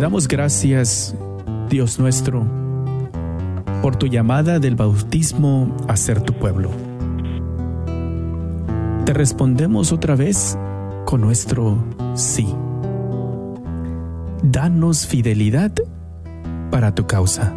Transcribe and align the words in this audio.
damos 0.00 0.26
gracias, 0.28 1.14
Dios 1.68 1.98
nuestro, 1.98 2.46
por 3.82 3.96
tu 3.96 4.06
llamada 4.06 4.58
del 4.58 4.74
bautismo 4.74 5.76
a 5.88 5.96
ser 5.96 6.22
tu 6.22 6.32
pueblo. 6.32 6.70
Te 9.04 9.12
respondemos 9.12 9.92
otra 9.92 10.16
vez 10.16 10.56
con 11.04 11.20
nuestro 11.20 11.84
sí. 12.14 12.48
Danos 14.42 15.06
fidelidad 15.06 15.72
para 16.70 16.94
tu 16.94 17.06
causa 17.06 17.52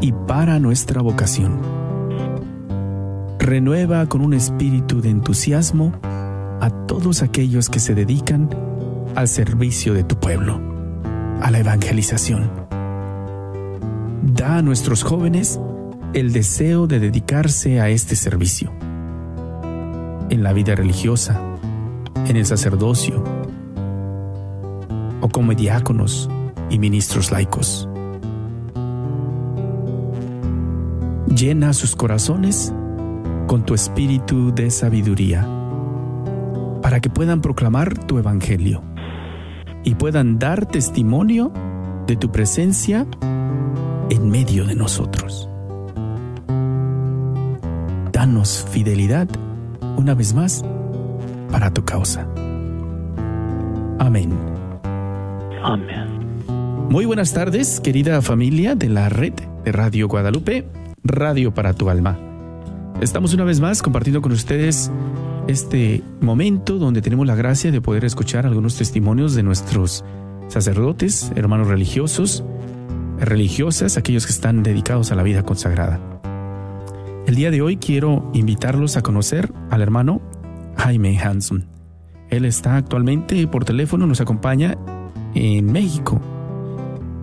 y 0.00 0.12
para 0.12 0.58
nuestra 0.58 1.00
vocación. 1.00 1.60
Renueva 3.38 4.06
con 4.06 4.20
un 4.20 4.34
espíritu 4.34 5.00
de 5.00 5.10
entusiasmo 5.10 5.92
a 6.60 6.70
todos 6.86 7.22
aquellos 7.22 7.68
que 7.68 7.78
se 7.78 7.94
dedican 7.94 8.50
al 9.14 9.28
servicio 9.28 9.94
de 9.94 10.04
tu 10.04 10.16
pueblo, 10.16 10.69
a 11.40 11.50
la 11.50 11.58
evangelización. 11.58 12.50
Da 14.22 14.58
a 14.58 14.62
nuestros 14.62 15.02
jóvenes 15.02 15.60
el 16.12 16.32
deseo 16.32 16.86
de 16.86 17.00
dedicarse 17.00 17.80
a 17.80 17.88
este 17.88 18.16
servicio, 18.16 18.72
en 20.28 20.42
la 20.42 20.52
vida 20.52 20.74
religiosa, 20.74 21.40
en 22.26 22.36
el 22.36 22.46
sacerdocio, 22.46 23.24
o 25.20 25.28
como 25.28 25.54
diáconos 25.54 26.28
y 26.68 26.78
ministros 26.78 27.30
laicos. 27.30 27.88
Llena 31.34 31.72
sus 31.72 31.94
corazones 31.94 32.72
con 33.46 33.64
tu 33.64 33.74
espíritu 33.74 34.52
de 34.54 34.70
sabiduría, 34.70 35.46
para 36.82 37.00
que 37.00 37.10
puedan 37.10 37.40
proclamar 37.40 37.96
tu 38.06 38.18
evangelio 38.18 38.89
y 39.84 39.94
puedan 39.94 40.38
dar 40.38 40.66
testimonio 40.66 41.52
de 42.06 42.16
tu 42.16 42.30
presencia 42.30 43.06
en 44.10 44.30
medio 44.30 44.64
de 44.64 44.74
nosotros. 44.74 45.48
Danos 48.12 48.66
fidelidad 48.70 49.28
una 49.96 50.14
vez 50.14 50.34
más 50.34 50.64
para 51.50 51.72
tu 51.72 51.84
causa. 51.84 52.26
Amén. 53.98 54.30
Amén. 55.62 56.20
Muy 56.90 57.04
buenas 57.04 57.32
tardes, 57.32 57.80
querida 57.80 58.20
familia 58.22 58.74
de 58.74 58.88
la 58.88 59.08
red 59.08 59.34
de 59.64 59.72
Radio 59.72 60.08
Guadalupe, 60.08 60.66
Radio 61.04 61.54
para 61.54 61.72
tu 61.72 61.88
alma. 61.88 62.18
Estamos 63.00 63.32
una 63.32 63.44
vez 63.44 63.60
más 63.60 63.82
compartiendo 63.82 64.20
con 64.20 64.32
ustedes 64.32 64.90
este 65.48 66.02
momento 66.20 66.78
donde 66.78 67.02
tenemos 67.02 67.26
la 67.26 67.34
gracia 67.34 67.70
de 67.70 67.80
poder 67.80 68.04
escuchar 68.04 68.46
algunos 68.46 68.76
testimonios 68.76 69.34
de 69.34 69.42
nuestros 69.42 70.04
sacerdotes, 70.48 71.32
hermanos 71.36 71.68
religiosos, 71.68 72.44
religiosas, 73.18 73.96
aquellos 73.96 74.26
que 74.26 74.32
están 74.32 74.62
dedicados 74.62 75.12
a 75.12 75.14
la 75.14 75.22
vida 75.22 75.42
consagrada. 75.42 76.00
El 77.26 77.34
día 77.34 77.50
de 77.50 77.62
hoy 77.62 77.76
quiero 77.76 78.30
invitarlos 78.32 78.96
a 78.96 79.02
conocer 79.02 79.52
al 79.70 79.82
hermano 79.82 80.20
Jaime 80.76 81.18
Hanson. 81.18 81.66
Él 82.30 82.44
está 82.44 82.76
actualmente 82.76 83.46
por 83.46 83.64
teléfono, 83.64 84.06
nos 84.06 84.20
acompaña 84.20 84.76
en 85.34 85.70
México. 85.70 86.20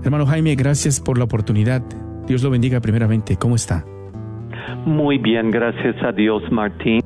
Hermano 0.04 0.26
Jaime, 0.26 0.56
gracias 0.56 1.00
por 1.00 1.18
la 1.18 1.26
oportunidad. 1.26 1.82
Dios 2.28 2.44
lo 2.44 2.50
bendiga 2.50 2.80
primeramente. 2.80 3.38
¿Cómo 3.38 3.56
está? 3.56 3.86
Muy 4.86 5.18
bien, 5.18 5.52
gracias 5.52 5.96
a 6.04 6.12
Dios, 6.12 6.44
Martín, 6.52 7.02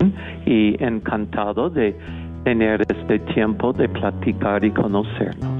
y 0.45 0.81
encantado 0.83 1.69
de 1.69 1.95
tener 2.43 2.81
este 2.81 3.19
tiempo 3.33 3.71
de 3.73 3.89
platicar 3.89 4.63
y 4.65 4.71
conocernos. 4.71 5.51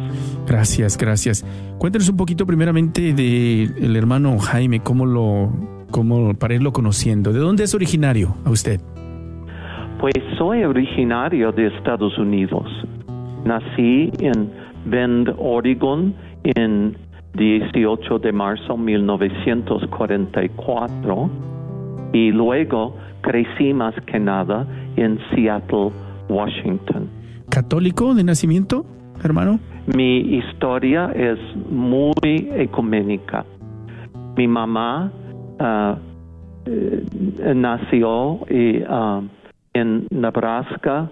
Gracias, 0.47 0.97
gracias. 0.97 1.45
Cuéntenos 1.77 2.09
un 2.09 2.17
poquito 2.17 2.45
primeramente 2.45 3.13
de 3.13 3.63
el 3.63 3.95
hermano 3.95 4.37
Jaime, 4.39 4.81
cómo 4.81 5.05
lo, 5.05 5.51
cómo 5.91 6.33
para 6.33 6.55
irlo 6.55 6.73
conociendo. 6.73 7.31
¿De 7.33 7.39
dónde 7.39 7.63
es 7.63 7.75
originario 7.75 8.35
a 8.45 8.49
usted? 8.49 8.81
Pues 9.99 10.15
soy 10.37 10.63
originario 10.63 11.51
de 11.51 11.67
Estados 11.67 12.17
Unidos. 12.17 12.65
Nací 13.45 14.11
en 14.19 14.49
Bend, 14.85 15.35
Oregon, 15.37 16.15
en 16.43 16.97
18 17.33 18.19
de 18.19 18.31
marzo 18.31 18.75
de 18.75 18.83
1944 18.83 21.29
y 22.13 22.31
luego 22.31 22.95
crecí 23.21 23.73
más 23.73 23.95
que 24.05 24.19
nada 24.19 24.67
en 24.95 25.19
Seattle, 25.29 25.91
Washington. 26.29 27.09
¿Católico 27.49 28.13
de 28.13 28.23
nacimiento, 28.23 28.85
hermano? 29.23 29.59
Mi 29.95 30.19
historia 30.37 31.11
es 31.15 31.39
muy 31.69 32.49
ecuménica. 32.55 33.45
Mi 34.37 34.47
mamá 34.47 35.11
uh, 35.59 35.95
nació 37.53 38.33
uh, 38.33 39.27
en 39.73 40.07
Nebraska, 40.09 41.09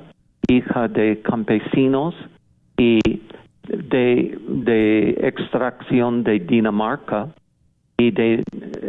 hija 0.48 0.88
de 0.88 1.22
campesinos 1.22 2.16
y 2.78 3.00
de, 3.68 4.38
de 4.48 5.10
extracción 5.22 6.24
de 6.24 6.40
Dinamarca 6.40 7.28
y 7.98 8.12
de 8.12 8.44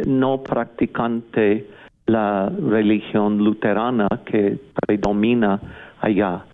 no 0.07 0.41
practicante 0.41 1.67
la 2.11 2.49
religión 2.49 3.37
luterana 3.37 4.07
que 4.25 4.59
predomina 4.85 5.59
allá. 6.01 6.45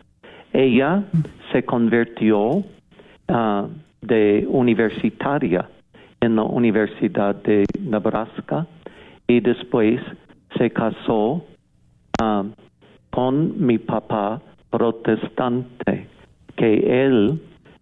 Ella 0.54 1.04
se 1.52 1.64
convirtió 1.64 2.40
uh, 2.40 2.64
de 4.02 4.46
universitaria 4.48 5.68
en 6.22 6.36
la 6.36 6.44
Universidad 6.44 7.36
de 7.44 7.66
Nebraska 7.80 8.68
y 9.28 9.40
después 9.40 10.00
se 10.58 10.70
casó 10.70 11.44
uh, 12.22 12.44
con 13.10 13.66
mi 13.66 13.78
papá 13.80 14.42
protestante, 14.70 16.08
que 16.56 17.06
él 17.06 17.40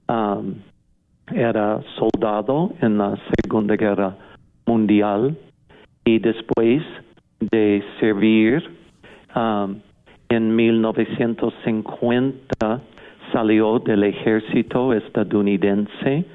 um, 0.08 0.54
era 1.34 1.82
soldado 1.98 2.74
en 2.82 2.98
la 2.98 3.18
Segunda 3.36 3.76
Guerra 3.76 4.16
Mundial 4.66 5.38
y 6.06 6.20
después 6.20 6.84
de 7.52 7.84
servir 8.00 8.64
um, 9.36 9.76
en 10.30 10.56
1950 10.56 12.82
salió 13.32 13.78
del 13.80 14.04
ejército 14.04 14.94
estadounidense 14.94 16.26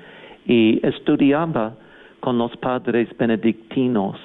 y 0.47 0.81
estudiaba 0.87 1.75
con 2.21 2.39
los 2.39 2.57
padres 2.59 3.09
benedictinos 3.19 4.17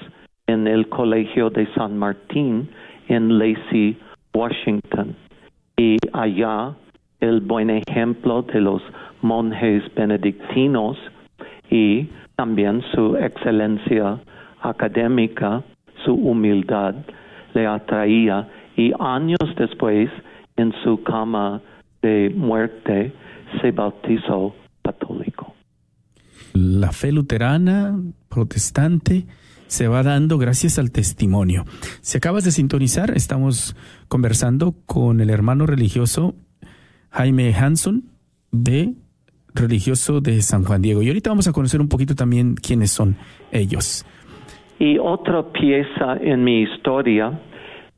en 0.47 0.67
el 0.67 0.87
Colegio 0.89 1.49
de 1.49 1.65
San 1.73 1.97
Martín 1.97 2.69
en 3.07 3.39
Lacey, 3.39 3.97
Washington. 4.33 5.15
Y 5.77 5.97
allá 6.13 6.73
el 7.19 7.41
buen 7.41 7.69
ejemplo 7.69 8.43
de 8.43 8.61
los 8.61 8.81
monjes 9.21 9.83
benedictinos 9.95 10.97
y 11.69 12.07
también 12.35 12.81
su 12.93 13.15
excelencia 13.17 14.19
académica, 14.61 15.63
su 16.05 16.13
humildad 16.13 16.95
le 17.53 17.67
atraía 17.67 18.47
y 18.77 18.91
años 18.99 19.39
después 19.57 20.09
en 20.55 20.73
su 20.83 21.01
cama 21.03 21.61
de 22.01 22.31
muerte 22.35 23.13
se 23.61 23.71
bautizó 23.71 24.55
católico. 24.83 25.53
La 26.53 26.91
fe 26.91 27.11
luterana, 27.11 27.99
protestante, 28.29 29.25
se 29.67 29.87
va 29.87 30.03
dando 30.03 30.37
gracias 30.37 30.77
al 30.79 30.91
testimonio. 30.91 31.65
Si 32.01 32.17
acabas 32.17 32.43
de 32.43 32.51
sintonizar, 32.51 33.11
estamos 33.15 33.75
conversando 34.07 34.75
con 34.85 35.19
el 35.19 35.29
hermano 35.29 35.65
religioso 35.65 36.35
Jaime 37.09 37.53
Hanson 37.53 38.05
de 38.51 38.93
religioso 39.53 40.21
de 40.21 40.41
San 40.41 40.63
Juan 40.63 40.81
Diego. 40.81 41.01
Y 41.01 41.07
ahorita 41.07 41.29
vamos 41.29 41.47
a 41.47 41.53
conocer 41.53 41.81
un 41.81 41.87
poquito 41.87 42.13
también 42.13 42.55
quiénes 42.55 42.91
son 42.91 43.17
ellos. 43.51 44.05
Y 44.79 44.97
otra 44.97 45.43
pieza 45.43 46.17
en 46.19 46.43
mi 46.43 46.61
historia, 46.63 47.31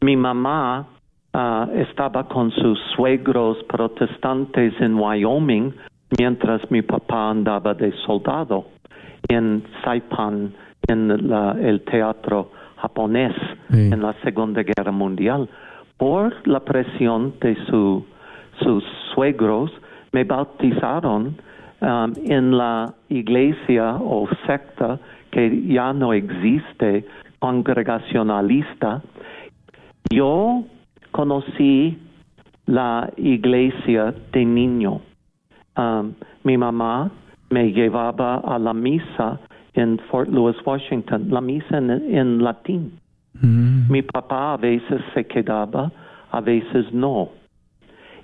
mi 0.01 0.15
mamá 0.15 0.87
ah, 1.33 1.67
estaba 1.73 2.27
con 2.27 2.51
sus 2.51 2.79
suegros 2.95 3.57
protestantes 3.63 4.73
en 4.79 4.95
Wyoming 4.95 5.73
mientras 6.17 6.61
mi 6.71 6.81
papá 6.81 7.31
andaba 7.31 7.73
de 7.73 7.91
soldado 8.05 8.65
en 9.27 9.63
Saipan, 9.83 10.53
en 10.87 11.11
el 11.11 11.81
teatro 11.81 12.51
japonés 12.77 13.33
en 13.69 14.01
la 14.01 14.13
Segunda 14.23 14.63
Guerra 14.63 14.91
Mundial. 14.91 15.49
Por 15.97 16.47
la 16.47 16.59
presión 16.61 17.33
de 17.41 17.55
su, 17.65 18.05
sus 18.61 18.83
suegros, 19.13 19.71
me 20.13 20.23
bautizaron 20.23 21.35
um, 21.81 22.13
en 22.23 22.57
la 22.57 22.93
iglesia 23.09 23.95
o 23.95 24.29
secta 24.45 24.99
que 25.37 25.67
ya 25.67 25.93
no 25.93 26.13
existe, 26.13 27.05
congregacionalista. 27.37 29.03
Yo 30.09 30.63
conocí 31.11 31.95
la 32.65 33.11
iglesia 33.17 34.15
de 34.31 34.45
niño. 34.45 34.99
Um, 35.77 36.15
mi 36.43 36.57
mamá 36.57 37.11
me 37.51 37.71
llevaba 37.71 38.37
a 38.37 38.57
la 38.57 38.73
misa 38.73 39.39
en 39.75 39.99
Fort 40.09 40.27
Lewis, 40.27 40.55
Washington, 40.65 41.27
la 41.29 41.41
misa 41.41 41.77
en, 41.77 42.43
latín. 42.43 42.99
Mm. 43.39 43.91
Mi 43.91 44.01
papá 44.01 44.53
a 44.53 44.57
veces 44.57 45.01
se 45.13 45.23
quedaba, 45.27 45.91
a 46.31 46.41
veces 46.41 46.91
no. 46.91 47.29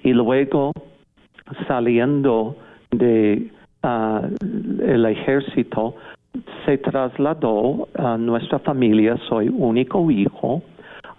Y 0.03 0.13
luego, 0.13 0.71
saliendo 1.67 2.57
de 2.89 3.51
ah, 3.83 4.23
el 4.81 5.05
ejército, 5.05 5.95
se 6.65 6.77
trasladó 6.77 7.87
a 7.95 8.17
nuestra 8.17 8.59
familia, 8.59 9.17
soy 9.29 9.49
único 9.49 10.09
hijo, 10.09 10.61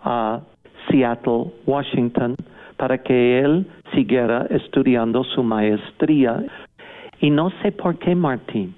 a 0.02 0.40
Seattle, 0.88 1.52
Washington, 1.66 2.36
para 2.76 2.98
que 2.98 3.40
él 3.40 3.66
siguiera 3.94 4.46
estudiando 4.50 5.24
su 5.24 5.42
maestría. 5.42 6.44
Y 7.20 7.30
no 7.30 7.50
sé 7.62 7.72
por 7.72 7.98
qué, 7.98 8.14
Martín, 8.14 8.74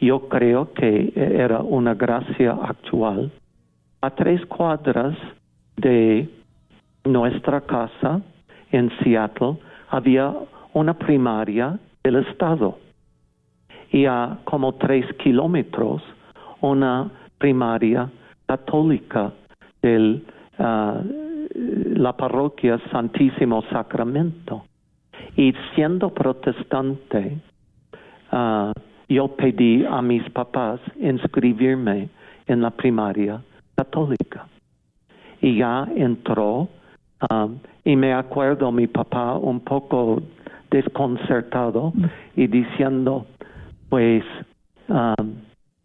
yo 0.00 0.28
creo 0.28 0.72
que 0.72 1.12
era 1.14 1.60
una 1.60 1.94
gracia 1.94 2.52
actual. 2.62 3.30
A 4.02 4.10
tres 4.10 4.44
cuadras 4.46 5.16
de 5.76 6.28
nuestra 7.04 7.60
casa 7.62 8.20
en 8.72 8.90
Seattle 9.02 9.56
había 9.88 10.34
una 10.72 10.94
primaria 10.94 11.78
del 12.02 12.16
Estado 12.16 12.78
y 13.92 14.06
a 14.06 14.38
como 14.44 14.74
tres 14.74 15.04
kilómetros 15.16 16.02
una 16.60 17.10
primaria 17.38 18.10
católica 18.46 19.32
de 19.82 20.22
ah, 20.58 21.00
la 21.54 22.16
parroquia 22.16 22.78
Santísimo 22.90 23.62
Sacramento. 23.70 24.64
Y 25.36 25.52
siendo 25.74 26.10
protestante, 26.10 27.38
ah, 28.30 28.72
yo 29.08 29.28
pedí 29.28 29.84
a 29.84 30.00
mis 30.02 30.28
papás 30.30 30.80
inscribirme 31.00 32.08
en 32.46 32.62
la 32.62 32.70
primaria 32.70 33.40
católica. 33.76 34.46
Y 35.40 35.58
ya 35.58 35.88
entró, 35.96 36.68
ah, 37.28 37.48
y 37.84 37.96
me 37.96 38.12
acuerdo 38.12 38.70
mi 38.70 38.86
papá 38.86 39.34
un 39.36 39.60
poco 39.60 40.22
desconcertado 40.70 41.92
y 42.36 42.46
diciendo, 42.46 43.26
pues 43.90 44.24
um, 44.88 45.34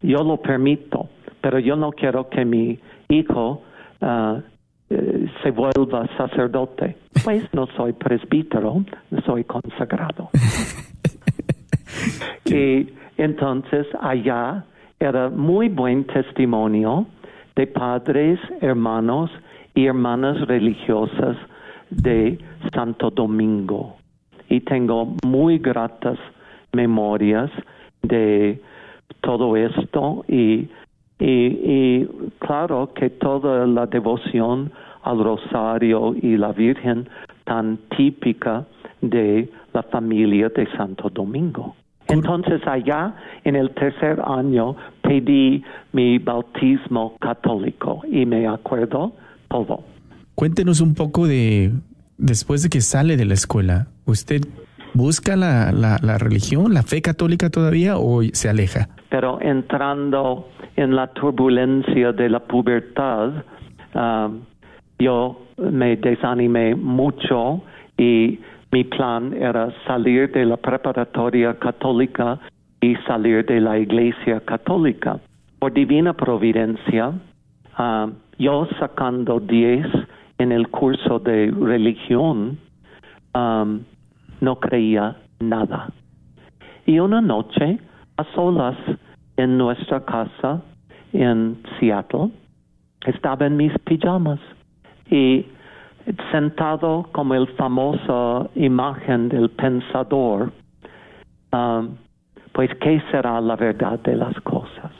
yo 0.00 0.22
lo 0.22 0.38
permito, 0.38 1.10
pero 1.42 1.58
yo 1.58 1.76
no 1.76 1.92
quiero 1.92 2.30
que 2.30 2.44
mi 2.44 2.78
hijo 3.08 3.62
uh, 4.00 4.40
eh, 4.88 5.28
se 5.42 5.50
vuelva 5.50 6.08
sacerdote. 6.16 6.96
Pues 7.24 7.42
no 7.52 7.66
soy 7.76 7.92
presbítero, 7.92 8.84
soy 9.26 9.44
consagrado. 9.44 10.30
y 12.44 12.88
entonces 13.16 13.86
allá 14.00 14.64
era 15.00 15.28
muy 15.28 15.68
buen 15.68 16.04
testimonio 16.04 17.06
de 17.56 17.66
padres, 17.66 18.38
hermanos 18.60 19.30
y 19.74 19.86
hermanas 19.86 20.46
religiosas 20.46 21.36
de 21.90 22.38
Santo 22.72 23.10
Domingo. 23.10 23.96
Y 24.48 24.60
tengo 24.60 25.16
muy 25.24 25.58
gratas 25.58 26.18
memorias 26.72 27.50
de 28.06 28.60
todo 29.20 29.56
esto 29.56 30.24
y, 30.28 30.68
y, 31.18 32.06
claro 32.38 32.92
que 32.94 33.10
toda 33.10 33.66
la 33.66 33.86
devoción 33.86 34.72
al 35.02 35.22
rosario 35.22 36.14
y 36.20 36.36
la 36.36 36.52
Virgen 36.52 37.08
tan 37.44 37.78
típica 37.96 38.66
de 39.00 39.48
la 39.72 39.82
familia 39.84 40.48
de 40.48 40.66
Santo 40.76 41.08
Domingo. 41.10 41.76
Entonces 42.08 42.60
allá 42.66 43.14
en 43.44 43.56
el 43.56 43.70
tercer 43.74 44.20
año 44.24 44.76
pedí 45.02 45.62
mi 45.92 46.18
bautismo 46.18 47.16
católico 47.20 48.02
y 48.10 48.26
me 48.26 48.46
acuerdo 48.46 49.12
todo. 49.48 49.82
Cuéntenos 50.34 50.80
un 50.80 50.94
poco 50.94 51.26
de 51.26 51.72
después 52.18 52.62
de 52.62 52.68
que 52.68 52.80
sale 52.80 53.16
de 53.16 53.24
la 53.24 53.34
escuela, 53.34 53.88
¿usted 54.04 54.42
busca 54.96 55.36
la, 55.36 55.70
la, 55.72 56.18
religión, 56.18 56.74
la 56.74 56.82
fe 56.82 57.02
católica 57.02 57.50
todavía 57.50 57.98
o 57.98 58.22
se 58.22 58.48
aleja? 58.48 58.88
Pero 59.10 59.38
entrando 59.40 60.48
en 60.76 60.96
la 60.96 61.06
turbulencia 61.08 62.12
de 62.12 62.28
la 62.28 62.40
pubertad, 62.40 63.44
um, 63.94 64.40
yo 64.98 65.40
me 65.58 65.96
desanimé 65.96 66.74
mucho 66.74 67.62
y 67.98 68.40
mi 68.72 68.84
plan 68.84 69.32
era 69.34 69.72
salir 69.86 70.32
de 70.32 70.44
la 70.44 70.56
preparatoria 70.56 71.58
católica 71.58 72.38
y 72.80 72.96
salir 73.06 73.44
de 73.46 73.60
la 73.60 73.78
iglesia 73.78 74.40
católica. 74.40 75.18
Por 75.58 75.72
divina 75.72 76.12
providencia, 76.12 77.12
um, 77.78 78.12
yo 78.38 78.68
sacando 78.78 79.40
10 79.40 79.86
en 80.38 80.52
el 80.52 80.68
curso 80.68 81.18
de 81.18 81.50
religión, 81.50 82.58
um, 83.34 83.80
no 84.40 84.58
creía 84.60 85.16
nada. 85.40 85.90
Y 86.86 86.98
una 86.98 87.20
noche, 87.20 87.78
a 88.16 88.24
solas, 88.34 88.76
en 89.36 89.58
nuestra 89.58 90.04
casa 90.04 90.62
en 91.12 91.62
Seattle, 91.78 92.30
estaba 93.06 93.46
en 93.46 93.56
mis 93.56 93.72
pijamas 93.80 94.40
y 95.10 95.46
sentado 96.30 97.08
como 97.12 97.34
el 97.34 97.46
famoso 97.56 98.50
imagen 98.54 99.28
del 99.28 99.50
pensador, 99.50 100.52
um, 101.52 101.96
pues 102.52 102.70
¿qué 102.80 103.02
será 103.10 103.40
la 103.40 103.56
verdad 103.56 103.98
de 104.00 104.16
las 104.16 104.38
cosas? 104.40 104.92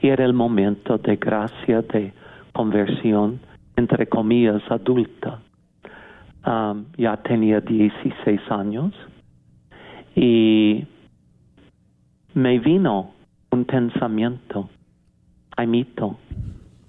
Y 0.00 0.08
era 0.08 0.24
el 0.24 0.34
momento 0.34 0.98
de 0.98 1.16
gracia, 1.16 1.82
de 1.82 2.12
conversión, 2.52 3.40
entre 3.76 4.06
comillas, 4.06 4.62
adulta. 4.70 5.40
Um, 6.46 6.86
ya 6.96 7.16
tenía 7.16 7.60
16 7.60 8.40
años 8.52 8.94
y 10.14 10.86
me 12.34 12.60
vino 12.60 13.10
un 13.50 13.64
pensamiento, 13.64 14.70
Jaimito, 15.56 16.16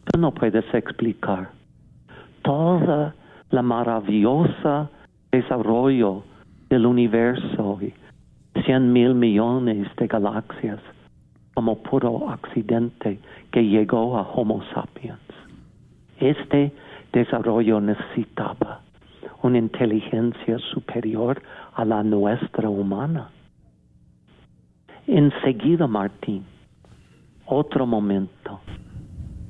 tú 0.05 0.19
no 0.19 0.31
puedes 0.31 0.63
explicar 0.75 1.49
toda 2.43 3.15
la 3.49 3.61
maravillosa 3.63 4.91
desarrollo 5.31 6.23
del 6.69 6.85
universo 6.85 7.79
y 7.81 7.91
cien 8.63 8.93
mil 8.93 9.15
millones 9.15 9.87
de 9.95 10.05
galaxias 10.05 10.81
como 11.55 11.81
puro 11.81 12.29
accidente 12.29 13.19
que 13.51 13.65
llegó 13.65 14.19
a 14.19 14.21
Homo 14.21 14.61
sapiens. 14.71 15.17
Este 16.19 16.71
desarrollo 17.11 17.81
necesitaba 17.81 18.81
una 19.43 19.57
inteligencia 19.57 20.57
superior 20.73 21.41
a 21.73 21.85
la 21.85 22.03
nuestra 22.03 22.69
humana. 22.69 23.29
Enseguida, 25.05 25.87
Martín, 25.87 26.45
otro 27.45 27.85
momento. 27.85 28.59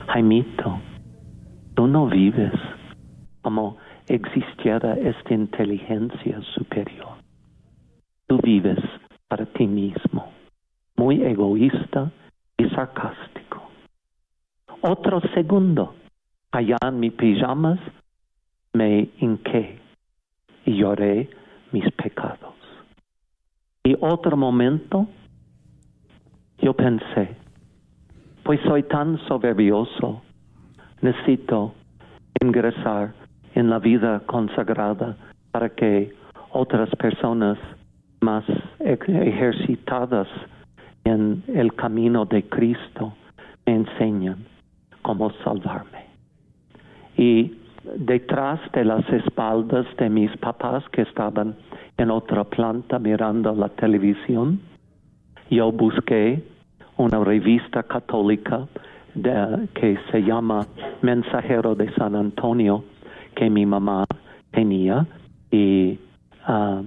Jaimito, 0.08 0.80
tú 1.74 1.88
no 1.88 2.08
vives 2.08 2.54
como 3.42 3.78
existiera 4.08 4.94
esta 4.94 5.34
inteligencia 5.34 6.42
superior. 6.54 7.18
Tú 8.28 8.40
vives 8.44 8.80
para 9.28 9.46
ti 9.46 9.68
mismo, 9.68 10.32
muy 10.96 11.24
egoísta 11.24 12.12
y 12.58 12.70
sarcástico. 12.70 13.64
Otro 14.82 15.22
segundo, 15.34 15.96
allá 16.52 16.78
en 16.88 17.00
mis 17.00 17.14
pijamas, 17.14 17.80
me 18.78 19.10
hinqué 19.20 19.80
y 20.66 20.78
lloré 20.78 21.30
mis 21.72 21.90
pecados. 21.94 22.54
Y 23.84 23.96
otro 24.00 24.38
momento, 24.38 25.08
yo 26.60 26.74
pensé, 26.74 27.36
pues 28.44 28.60
soy 28.62 28.84
tan 28.84 29.18
soberbioso, 29.28 30.22
necesito 31.02 31.74
ingresar 32.42 33.14
en 33.56 33.70
la 33.70 33.80
vida 33.80 34.22
consagrada 34.28 35.18
para 35.52 35.70
que 35.70 36.14
otras 36.52 36.90
personas 36.98 37.58
más 38.22 38.44
ejercitadas 38.80 40.28
en 41.04 41.44
el 41.48 41.74
camino 41.74 42.26
de 42.26 42.44
Cristo 42.48 43.14
me 43.66 43.76
enseñan 43.76 44.46
cómo 45.02 45.32
salvarme. 45.44 46.06
Y 47.18 47.58
detrás 47.96 48.60
de 48.74 48.86
las 48.86 49.08
espaldas 49.10 49.86
de 49.98 50.10
mis 50.10 50.36
papás 50.38 50.84
que 50.92 51.04
estaban 51.04 51.56
en 51.98 52.12
otra 52.12 52.44
planta 52.44 53.00
mirando 53.00 53.54
la 53.54 53.70
televisión, 53.70 54.60
yo 55.50 55.72
busqué 55.72 56.44
una 56.98 57.24
revista 57.24 57.84
católica 57.84 58.68
que 59.74 59.98
se 60.12 60.22
llama 60.22 60.68
Mensajero 61.02 61.74
de 61.76 61.92
San 61.96 62.16
Antonio 62.16 62.84
que 63.36 63.50
mi 63.50 63.66
mamá 63.66 64.06
tenía 64.52 65.06
y 65.52 66.00
ah, 66.46 66.82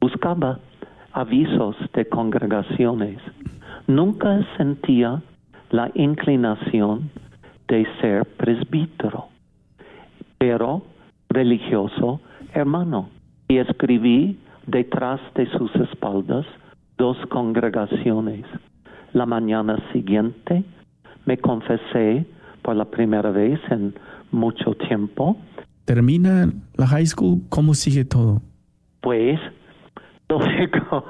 buscaba 0.00 0.58
avisos 1.12 1.76
de 1.94 2.08
congregaciones. 2.08 3.18
Nunca 3.86 4.40
sentía 4.56 5.22
la 5.70 5.90
inclinación 5.94 7.10
de 7.68 7.86
ser 8.00 8.24
presbítero, 8.36 9.26
pero 10.38 10.82
religioso 11.28 12.20
hermano. 12.54 13.10
Y 13.48 13.58
escribí 13.58 14.38
detrás 14.66 15.20
de 15.34 15.46
sus 15.52 15.74
espaldas 15.76 16.46
dos 16.98 17.16
congregaciones. 17.28 18.44
La 19.12 19.26
mañana 19.26 19.78
siguiente 19.92 20.64
me 21.24 21.38
confesé 21.38 22.26
por 22.62 22.76
la 22.76 22.86
primera 22.86 23.30
vez 23.30 23.60
en 23.70 23.94
mucho 24.32 24.74
tiempo. 24.74 25.36
Termina 25.84 26.50
la 26.76 26.86
high 26.86 27.06
school, 27.06 27.42
¿cómo 27.48 27.74
sigue 27.74 28.04
todo? 28.04 28.42
Pues 29.00 29.38
luego 30.28 31.04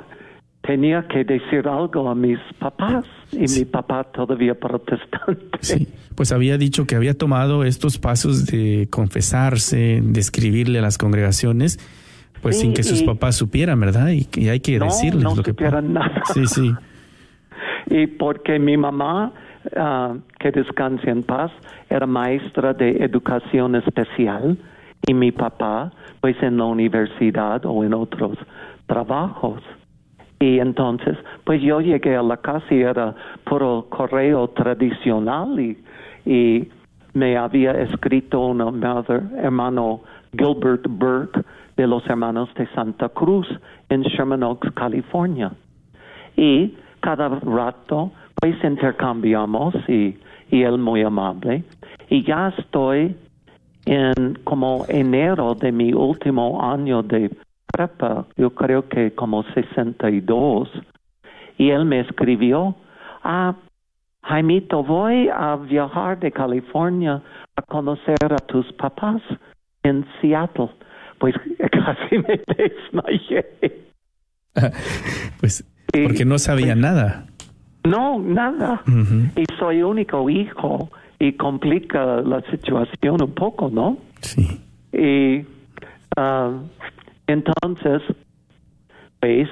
tenía 0.67 1.07
que 1.07 1.25
decir 1.25 1.67
algo 1.69 2.09
a 2.09 2.15
mis 2.15 2.39
papás 2.59 3.05
y 3.33 3.47
mi 3.59 3.65
papá 3.65 4.05
todavía 4.05 4.55
protestante. 4.55 5.59
Sí, 5.61 5.89
pues 6.15 6.33
había 6.33 6.59
dicho 6.59 6.87
que 6.87 6.97
había 6.97 7.15
tomado 7.15 7.65
estos 7.65 7.99
pasos 7.99 8.47
de 8.47 8.89
confesarse, 8.91 10.01
de 10.03 10.21
escribirle 10.21 10.81
a 10.81 10.83
las 10.83 10.99
congregaciones, 10.99 11.79
pues 12.43 12.61
sin 12.61 12.75
que 12.75 12.83
sus 12.83 13.03
papás 13.03 13.37
supieran, 13.37 13.81
¿verdad? 13.81 14.09
Y, 14.11 14.49
hay 14.49 14.61
que 14.61 14.79
decirles 14.79 15.25
no 15.25 15.35
lo 15.37 15.43
que 15.43 15.51
supieran 15.51 15.93
nada. 15.93 16.23
Sí, 16.35 16.47
sí. 16.47 16.75
y 17.91 18.07
porque 18.07 18.59
mi 18.59 18.77
mamá, 18.77 19.33
ah, 19.77 20.15
que 20.39 20.51
descanse 20.51 21.09
en 21.11 21.23
paz, 21.23 21.51
era 21.89 22.07
maestra 22.07 22.73
de 22.73 23.05
educación 23.05 23.77
especial 23.77 24.59
y 25.07 25.15
mi 25.15 25.33
papá, 25.33 25.93
pues 26.21 26.37
en 26.43 26.57
la 26.57 26.65
universidad 26.65 27.65
o 27.65 27.85
en 27.85 27.95
otros 27.95 28.37
trabajos. 28.87 29.63
Y 30.39 30.59
entonces, 30.59 31.17
pues 31.45 31.63
yo 31.63 31.81
llegué 31.81 32.17
a 32.17 32.23
la 32.23 32.37
casa 32.37 32.67
y 32.71 32.81
era 32.81 33.15
puro 33.45 33.87
correo 33.89 34.49
tradicional 34.49 35.59
y, 35.59 35.79
y 36.27 36.69
me 37.15 37.37
había 37.39 37.73
escrito 37.73 38.41
un 38.41 38.61
hermano 39.39 40.03
Gilbert 40.33 40.87
Burke 40.89 41.43
de 41.77 41.87
los 41.87 42.07
hermanos 42.07 42.53
de 42.55 42.67
Santa 42.75 43.09
Cruz 43.09 43.49
en 43.89 44.03
Sherman 44.03 44.43
Oaks, 44.43 44.71
California. 44.73 45.53
Y 46.37 46.75
cada 47.01 47.29
rato, 47.29 48.13
pues 48.35 48.57
intercambiamos 48.63 49.75
y, 49.89 50.19
y 50.51 50.63
él 50.63 50.77
muy 50.77 51.03
amable. 51.03 51.65
Y 52.11 52.23
ya 52.25 52.53
estoy 52.59 53.17
en 53.87 54.35
como 54.45 54.85
enero 54.89 55.55
de 55.55 55.73
mi 55.73 55.93
último 55.93 56.61
año 56.63 57.03
de 57.03 57.31
yo 58.37 58.55
creo 58.55 58.89
que 58.89 59.15
como 59.15 59.43
62, 59.55 60.69
y 61.59 61.71
él 61.71 61.85
me 61.85 62.01
escribió, 62.01 62.77
ah, 63.23 63.55
Jaimito, 64.23 64.83
voy 64.83 65.29
a 65.29 65.57
viajar 65.57 66.19
de 66.19 66.33
California 66.33 67.23
a 67.55 67.63
conocer 67.63 68.17
a 68.31 68.39
tus 68.39 68.71
papás 68.73 69.23
en 69.83 70.05
Seattle. 70.21 70.71
Pues 71.19 71.35
casi 71.71 72.19
me 72.19 72.41
desmayé. 72.57 73.47
pues 75.41 75.65
porque 76.05 76.25
no 76.25 76.39
sabía 76.39 76.75
pues, 76.75 76.77
nada. 76.79 77.27
No, 77.85 78.19
nada. 78.19 78.83
Y 79.37 79.45
soy 79.59 79.83
único 79.83 80.29
hijo 80.29 80.91
y 81.19 81.33
complica 81.35 82.21
la 82.21 82.43
situación 82.51 83.23
un 83.23 83.33
poco, 83.33 83.71
¿no? 83.71 83.97
Sí. 84.21 84.61
Y 84.93 85.47
ah, 86.17 86.51
entonces, 87.27 88.03
pues 89.21 89.49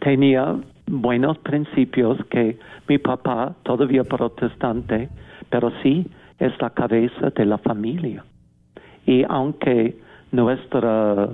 tenía 0.00 0.56
buenos 0.86 1.38
principios 1.38 2.18
que 2.30 2.58
mi 2.88 2.98
papá, 2.98 3.54
todavía 3.64 4.04
protestante, 4.04 5.08
pero 5.50 5.72
sí 5.82 6.06
es 6.38 6.52
la 6.60 6.70
cabeza 6.70 7.30
de 7.30 7.46
la 7.46 7.58
familia. 7.58 8.24
Y 9.06 9.24
aunque 9.28 9.96
nuestra 10.32 11.28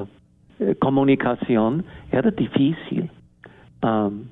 eh, 0.61 0.75
comunicación 0.81 1.85
era 2.11 2.31
difícil, 2.31 3.11
um, 3.83 4.25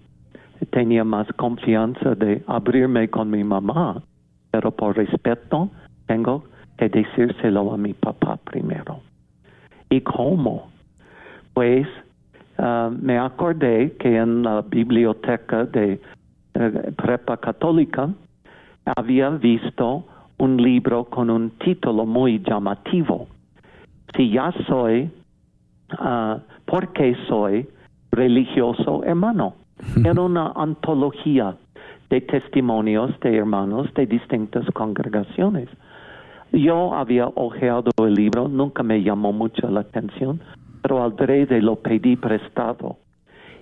tenía 0.71 1.05
más 1.05 1.27
confianza 1.37 2.15
de 2.15 2.43
abrirme 2.47 3.09
con 3.09 3.31
mi 3.31 3.45
mamá, 3.45 4.03
pero 4.51 4.71
por 4.71 4.97
respeto 4.97 5.71
tengo 6.07 6.45
que 6.79 6.89
decírselo 6.89 7.73
a 7.73 7.77
mi 7.77 7.93
papá 7.93 8.37
primero. 8.37 9.01
¿Y 9.91 10.01
cómo? 10.01 10.72
Pues 11.55 11.87
me 13.01 13.19
acordé 13.19 13.97
que 13.99 14.17
en 14.17 14.43
la 14.43 14.63
biblioteca 14.63 15.65
de 15.65 16.01
eh, 16.55 16.93
prepa 16.97 17.37
católica 17.39 18.09
había 18.85 19.31
visto 19.31 20.05
un 20.39 20.57
libro 20.57 21.05
con 21.05 21.31
un 21.31 21.51
título 21.51 22.05
muy 22.05 22.41
llamativo. 22.41 23.27
Si 24.15 24.31
ya 24.31 24.53
soy, 24.67 25.11
uh, 25.99 26.39
¿por 26.67 26.93
qué 26.93 27.17
soy 27.29 27.69
religioso 28.11 29.03
hermano? 29.05 29.55
Era 30.05 30.21
una 30.21 30.53
antología 30.55 31.57
de 32.11 32.21
testimonios 32.21 33.19
de 33.21 33.37
hermanos 33.37 33.93
de 33.95 34.07
distintas 34.07 34.67
congregaciones. 34.75 35.69
Yo 36.53 36.95
había 36.95 37.29
ojeado 37.29 37.91
el 38.07 38.15
libro, 38.15 38.49
nunca 38.49 38.83
me 38.83 39.03
llamó 39.03 39.33
mucho 39.33 39.71
la 39.71 39.81
atención, 39.81 40.41
pero 40.83 41.03
alrededor 41.03 41.63
lo 41.63 41.77
pedí 41.77 42.17
prestado 42.17 42.97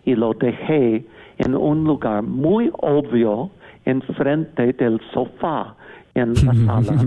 y 0.05 0.15
lo 0.15 0.33
dejé 0.33 1.05
en 1.39 1.55
un 1.55 1.85
lugar 1.85 2.23
muy 2.23 2.71
obvio 2.81 3.51
enfrente 3.85 4.73
del 4.73 5.01
sofá 5.13 5.75
en 6.15 6.35
la 6.35 6.55
sala 6.83 7.05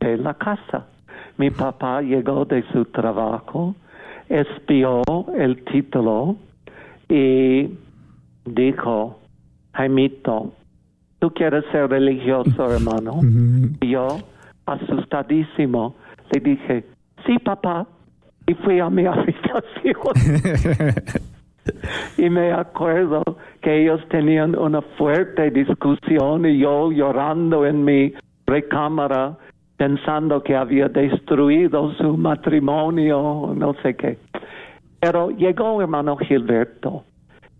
de 0.00 0.16
la 0.16 0.34
casa. 0.34 0.86
Mi 1.36 1.50
papá 1.50 2.02
llegó 2.02 2.44
de 2.44 2.64
su 2.72 2.84
trabajo, 2.86 3.74
espió 4.28 5.02
el 5.36 5.62
título 5.64 6.36
y 7.08 7.68
dijo, 8.44 9.18
Jaimito, 9.72 10.52
¿tú 11.18 11.30
quieres 11.30 11.64
ser 11.72 11.90
religioso, 11.90 12.72
hermano? 12.72 13.20
Y 13.80 13.90
yo, 13.90 14.18
asustadísimo, 14.66 15.94
le 16.32 16.40
dije, 16.40 16.84
sí, 17.26 17.38
papá 17.38 17.86
y 18.48 18.54
fui 18.54 18.80
a 18.80 18.90
mi 18.90 19.06
habitación. 19.06 19.94
y 22.16 22.30
me 22.30 22.52
acuerdo 22.52 23.22
que 23.60 23.82
ellos 23.82 24.00
tenían 24.08 24.58
una 24.58 24.82
fuerte 24.82 25.50
discusión 25.50 26.46
y 26.46 26.58
yo 26.58 26.90
llorando 26.90 27.66
en 27.66 27.84
mi 27.84 28.14
recámara 28.46 29.36
pensando 29.76 30.42
que 30.42 30.56
había 30.56 30.88
destruido 30.88 31.92
su 31.94 32.16
matrimonio, 32.16 33.52
no 33.54 33.74
sé 33.82 33.94
qué. 33.94 34.18
Pero 34.98 35.30
llegó 35.30 35.80
hermano 35.80 36.16
Gilberto 36.16 37.04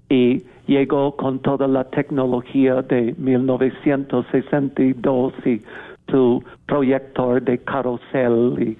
y 0.09 0.43
llegó 0.67 1.15
con 1.17 1.39
toda 1.41 1.69
la 1.69 1.85
tecnología 1.85 2.83
de 2.83 3.15
1962 3.19 5.35
y 5.47 5.63
su 6.11 6.43
proyector 6.67 7.41
de 7.43 7.59
carrusel 7.59 8.57
y 8.59 8.79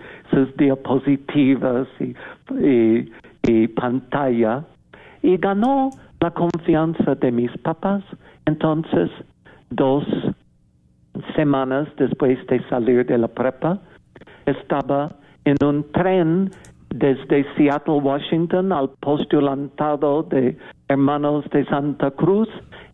diapositivas 0.57 1.89
y, 2.01 3.69
pantalla 3.69 4.65
y 5.23 5.37
ganó 5.39 5.91
la 6.21 6.31
confianza 6.31 7.15
de 7.15 7.33
mis 7.33 7.51
papás. 7.59 8.03
Entonces, 8.47 9.11
dos 9.71 10.05
semanas 11.35 11.89
después 11.97 12.39
de 12.47 12.63
salir 12.69 13.07
de 13.07 13.19
la 13.19 13.29
prepa, 13.29 13.79
estaba 14.47 15.17
en 15.45 15.57
un 15.65 15.85
tren 15.93 16.51
desde 16.91 17.47
Seattle, 17.55 18.01
Washington, 18.01 18.73
al 18.73 18.91
postulantado 19.01 20.23
de 20.25 20.57
Hermanos 20.89 21.45
de 21.53 21.65
Santa 21.67 22.11
Cruz 22.11 22.49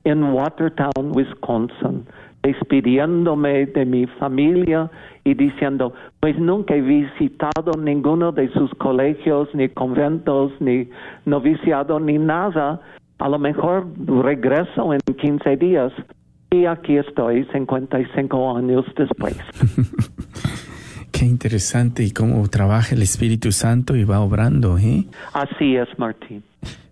en 0.04 0.22
Watertown, 0.22 1.12
Wisconsin 1.14 2.04
despidiéndome 2.44 3.66
de 3.66 3.84
mi 3.86 4.06
familia 4.18 4.90
y 5.24 5.34
diciendo, 5.34 5.94
pues 6.20 6.38
nunca 6.38 6.76
he 6.76 6.82
visitado 6.82 7.72
ninguno 7.78 8.32
de 8.32 8.52
sus 8.52 8.70
colegios, 8.74 9.48
ni 9.54 9.68
conventos, 9.70 10.52
ni 10.60 10.88
noviciado, 11.24 11.98
ni 11.98 12.18
nada. 12.18 12.80
A 13.18 13.28
lo 13.28 13.38
mejor 13.38 13.86
regreso 14.06 14.92
en 14.92 15.00
15 15.00 15.56
días. 15.56 15.92
Y 16.50 16.66
aquí 16.66 16.98
estoy, 16.98 17.46
55 17.52 18.56
años 18.56 18.84
después. 18.96 19.36
Qué 21.10 21.24
interesante 21.24 22.04
y 22.04 22.10
cómo 22.10 22.46
trabaja 22.48 22.94
el 22.94 23.02
Espíritu 23.02 23.52
Santo 23.52 23.96
y 23.96 24.04
va 24.04 24.20
obrando, 24.20 24.78
¿eh? 24.78 25.06
Así 25.32 25.76
es, 25.76 25.88
Martín. 25.98 26.44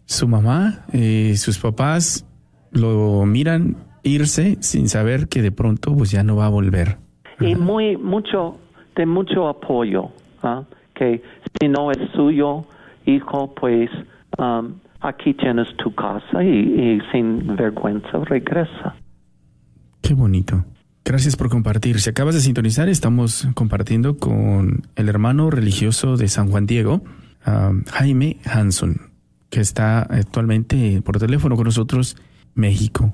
Su 0.07 0.27
mamá, 0.27 0.85
eh, 0.93 1.35
sus 1.37 1.59
papás 1.59 2.27
lo 2.71 3.25
miran 3.27 3.77
irse 4.03 4.57
sin 4.61 4.89
saber 4.89 5.29
que 5.29 5.43
de 5.43 5.53
pronto 5.53 5.97
pues 5.97 6.11
ya 6.11 6.23
no 6.23 6.37
va 6.37 6.47
a 6.47 6.51
volver. 6.51 6.99
Y 7.41 7.55
muy 7.55 7.97
mucho 7.97 8.59
de 8.97 9.07
mucho 9.07 9.49
apoyo, 9.49 10.11
¿ah? 10.43 10.65
que 10.95 11.23
si 11.61 11.69
no 11.69 11.91
es 11.91 11.99
suyo 12.15 12.65
hijo, 13.07 13.55
pues 13.55 13.91
um, 14.39 14.75
aquí 15.01 15.35
tienes 15.35 15.69
tu 15.77 15.95
casa 15.95 16.43
y, 16.43 17.01
sin 17.11 17.57
vergüenza 17.57 18.19
regresa. 18.25 18.95
Qué 20.01 20.15
bonito. 20.15 20.65
Gracias 21.05 21.37
por 21.37 21.49
compartir. 21.49 22.01
Si 22.01 22.11
acabas 22.11 22.35
de 22.35 22.41
sintonizar, 22.41 22.89
estamos 22.89 23.49
compartiendo 23.55 24.19
con 24.19 24.83
el 24.95 25.09
hermano 25.09 25.51
religioso 25.51 26.17
de 26.17 26.29
San 26.29 26.49
Juan 26.49 26.67
Diego, 26.67 27.03
um, 27.47 27.85
Jaime 27.91 28.39
Hanson, 28.45 29.11
que 29.51 29.61
está 29.61 30.03
actualmente 30.03 31.03
por 31.03 31.19
teléfono 31.19 31.57
con 31.57 31.65
nosotros, 31.65 32.17
México. 32.55 33.13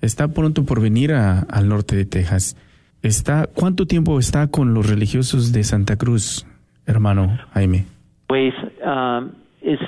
Está 0.00 0.28
pronto 0.28 0.64
por 0.64 0.80
venir 0.80 1.12
al 1.12 1.68
norte 1.68 1.96
de 1.96 2.06
Texas. 2.06 2.56
Está, 3.02 3.48
¿Cuánto 3.52 3.86
tiempo 3.86 4.18
está 4.18 4.48
con 4.48 4.74
los 4.74 4.88
religiosos 4.88 5.52
de 5.52 5.64
Santa 5.64 5.96
Cruz, 5.96 6.46
hermano 6.86 7.38
Jaime? 7.52 7.84
Pues 8.26 8.54
um, 8.84 9.30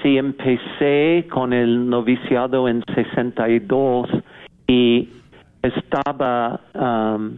sí, 0.02 0.16
empecé 0.16 1.26
con 1.30 1.52
el 1.52 1.88
noviciado 1.88 2.68
en 2.68 2.82
62 2.94 4.08
y 4.66 5.08
estaba 5.62 6.60
um, 6.74 7.36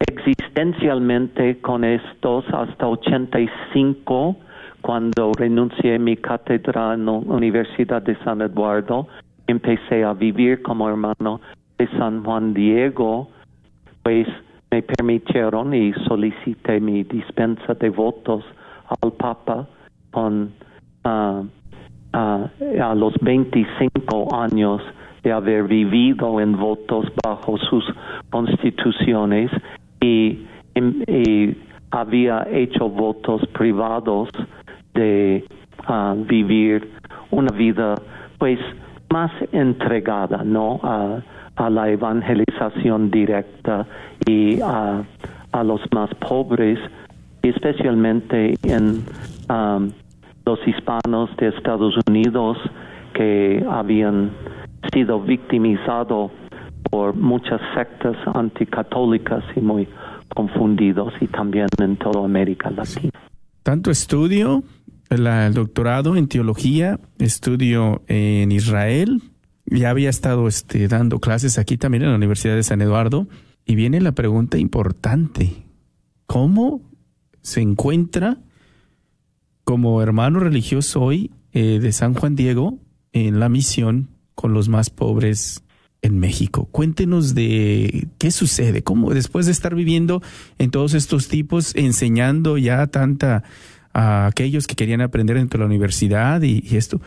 existencialmente 0.00 1.60
con 1.60 1.84
estos 1.84 2.44
hasta 2.52 2.86
85 2.86 4.36
cuando 4.80 5.32
renuncié 5.38 5.96
a 5.96 5.98
mi 5.98 6.16
cátedra 6.16 6.94
en 6.94 7.06
la 7.06 7.12
Universidad 7.12 8.02
de 8.02 8.16
San 8.24 8.40
Eduardo. 8.40 9.06
Empecé 9.46 10.04
a 10.04 10.14
vivir 10.14 10.62
como 10.62 10.88
hermano 10.88 11.40
de 11.80 11.88
San 11.96 12.22
Juan 12.22 12.52
Diego, 12.52 13.28
pues 14.02 14.28
me 14.70 14.82
permitieron 14.82 15.72
y 15.72 15.94
solicité 16.06 16.78
mi 16.78 17.04
dispensa 17.04 17.72
de 17.72 17.88
votos 17.88 18.44
al 19.02 19.12
Papa 19.12 19.66
con 20.10 20.52
uh, 21.04 21.08
uh, 21.08 22.48
a 22.82 22.94
los 22.94 23.14
25 23.22 24.34
años 24.34 24.82
de 25.22 25.32
haber 25.32 25.64
vivido 25.64 26.38
en 26.40 26.58
votos 26.58 27.06
bajo 27.24 27.56
sus 27.56 27.84
constituciones 28.30 29.50
y, 30.02 30.46
había 31.92 32.46
hecho 32.52 32.88
votos 32.88 33.44
privados 33.48 34.28
de 34.94 35.44
uh, 35.88 36.14
vivir 36.24 36.88
una 37.32 37.50
vida 37.56 37.96
pues 38.38 38.60
más 39.10 39.32
entregada 39.50 40.44
no 40.44 40.78
a, 40.84 41.20
la 41.68 41.90
evangelización 41.90 43.10
directa 43.10 43.86
y 44.26 44.60
a, 44.62 45.02
a 45.52 45.64
los 45.64 45.80
más 45.92 46.08
pobres 46.14 46.78
especialmente 47.42 48.54
en 48.62 49.04
um, 49.48 49.90
los 50.46 50.58
hispanos 50.66 51.30
de 51.38 51.48
Estados 51.48 51.94
Unidos 52.06 52.56
que 53.14 53.64
habían 53.68 54.30
sido 54.92 55.20
victimizados 55.20 56.30
por 56.90 57.14
muchas 57.14 57.60
sectas 57.74 58.16
anticatólicas 58.34 59.44
y 59.54 59.60
muy 59.60 59.88
confundidos 60.34 61.12
y 61.20 61.26
también 61.26 61.66
en 61.78 61.96
toda 61.96 62.24
América 62.24 62.70
Latina. 62.70 63.12
Tanto 63.62 63.90
estudio, 63.90 64.62
el, 65.10 65.54
doctorado 65.54 66.16
en 66.16 66.28
teología, 66.28 66.98
estudio 67.18 68.02
en 68.06 68.52
Israel, 68.52 69.20
ya 69.70 69.90
había 69.90 70.10
estado 70.10 70.48
este, 70.48 70.88
dando 70.88 71.20
clases 71.20 71.58
aquí 71.58 71.76
también 71.76 72.02
en 72.02 72.10
la 72.10 72.16
Universidad 72.16 72.54
de 72.54 72.62
San 72.62 72.82
Eduardo 72.82 73.28
y 73.64 73.74
viene 73.74 74.00
la 74.00 74.12
pregunta 74.12 74.58
importante, 74.58 75.64
¿cómo 76.26 76.82
se 77.42 77.60
encuentra 77.60 78.38
como 79.64 80.02
hermano 80.02 80.40
religioso 80.40 81.00
hoy 81.00 81.30
eh, 81.52 81.78
de 81.80 81.92
San 81.92 82.14
Juan 82.14 82.36
Diego 82.36 82.78
en 83.12 83.40
la 83.40 83.48
misión 83.48 84.08
con 84.34 84.52
los 84.52 84.68
más 84.68 84.90
pobres 84.90 85.62
en 86.02 86.18
México. 86.18 86.68
Cuéntenos 86.70 87.34
de 87.34 88.08
qué 88.18 88.30
sucede, 88.30 88.82
cómo 88.82 89.12
después 89.12 89.46
de 89.46 89.52
estar 89.52 89.74
viviendo 89.74 90.22
en 90.58 90.70
todos 90.70 90.94
estos 90.94 91.28
tipos, 91.28 91.74
enseñando 91.74 92.58
ya 92.58 92.86
tanta 92.86 93.44
a 93.92 94.26
aquellos 94.26 94.66
que 94.66 94.76
querían 94.76 95.00
aprender 95.00 95.36
dentro 95.36 95.58
de 95.58 95.62
la 95.62 95.66
universidad 95.66 96.42
y, 96.42 96.64
esto, 96.76 97.00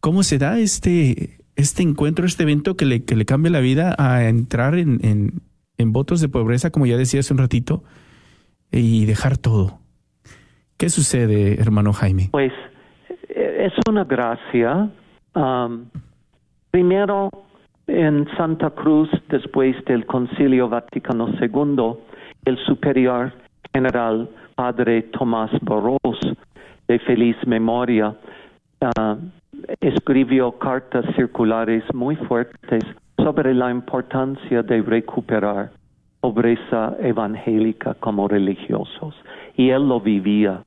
¿cómo 0.00 0.22
se 0.22 0.38
da 0.38 0.58
este, 0.58 1.39
este 1.60 1.82
encuentro, 1.82 2.26
este 2.26 2.42
evento 2.42 2.76
que 2.76 2.84
le, 2.84 3.04
que 3.04 3.16
le 3.16 3.24
cambia 3.24 3.50
la 3.50 3.60
vida 3.60 3.94
a 3.98 4.28
entrar 4.28 4.76
en, 4.76 5.00
en, 5.02 5.92
votos 5.92 6.20
de 6.20 6.28
pobreza, 6.28 6.70
como 6.70 6.86
ya 6.86 6.96
decía 6.96 7.20
hace 7.20 7.32
un 7.32 7.38
ratito, 7.38 7.82
y 8.70 9.06
dejar 9.06 9.38
todo? 9.38 9.78
¿Qué 10.76 10.88
sucede, 10.88 11.60
hermano 11.60 11.92
Jaime? 11.92 12.28
Pues 12.32 12.52
eh, 13.28 13.66
es 13.66 13.72
una 13.88 14.04
gracia. 14.04 14.90
Um, 15.34 15.86
primero, 16.70 17.30
en 17.86 18.26
Santa 18.36 18.70
Cruz, 18.70 19.08
después 19.28 19.74
del 19.86 20.06
Concilio 20.06 20.68
Vaticano 20.68 21.28
II, 21.40 21.98
el 22.44 22.58
superior 22.66 23.32
general 23.72 24.28
Padre 24.54 25.02
Tomás 25.02 25.50
Boros, 25.62 26.20
de 26.88 26.98
feliz 27.00 27.36
memoria, 27.46 28.14
uh, 28.80 29.16
escribió 29.80 30.52
cartas 30.52 31.04
circulares 31.16 31.82
muy 31.94 32.16
fuertes 32.16 32.84
sobre 33.16 33.54
la 33.54 33.70
importancia 33.70 34.62
de 34.62 34.82
recuperar 34.82 35.70
pobreza 36.20 36.96
evangélica 37.00 37.94
como 37.94 38.28
religiosos. 38.28 39.14
Y 39.56 39.70
él 39.70 39.88
lo 39.88 40.00
vivía 40.00 40.62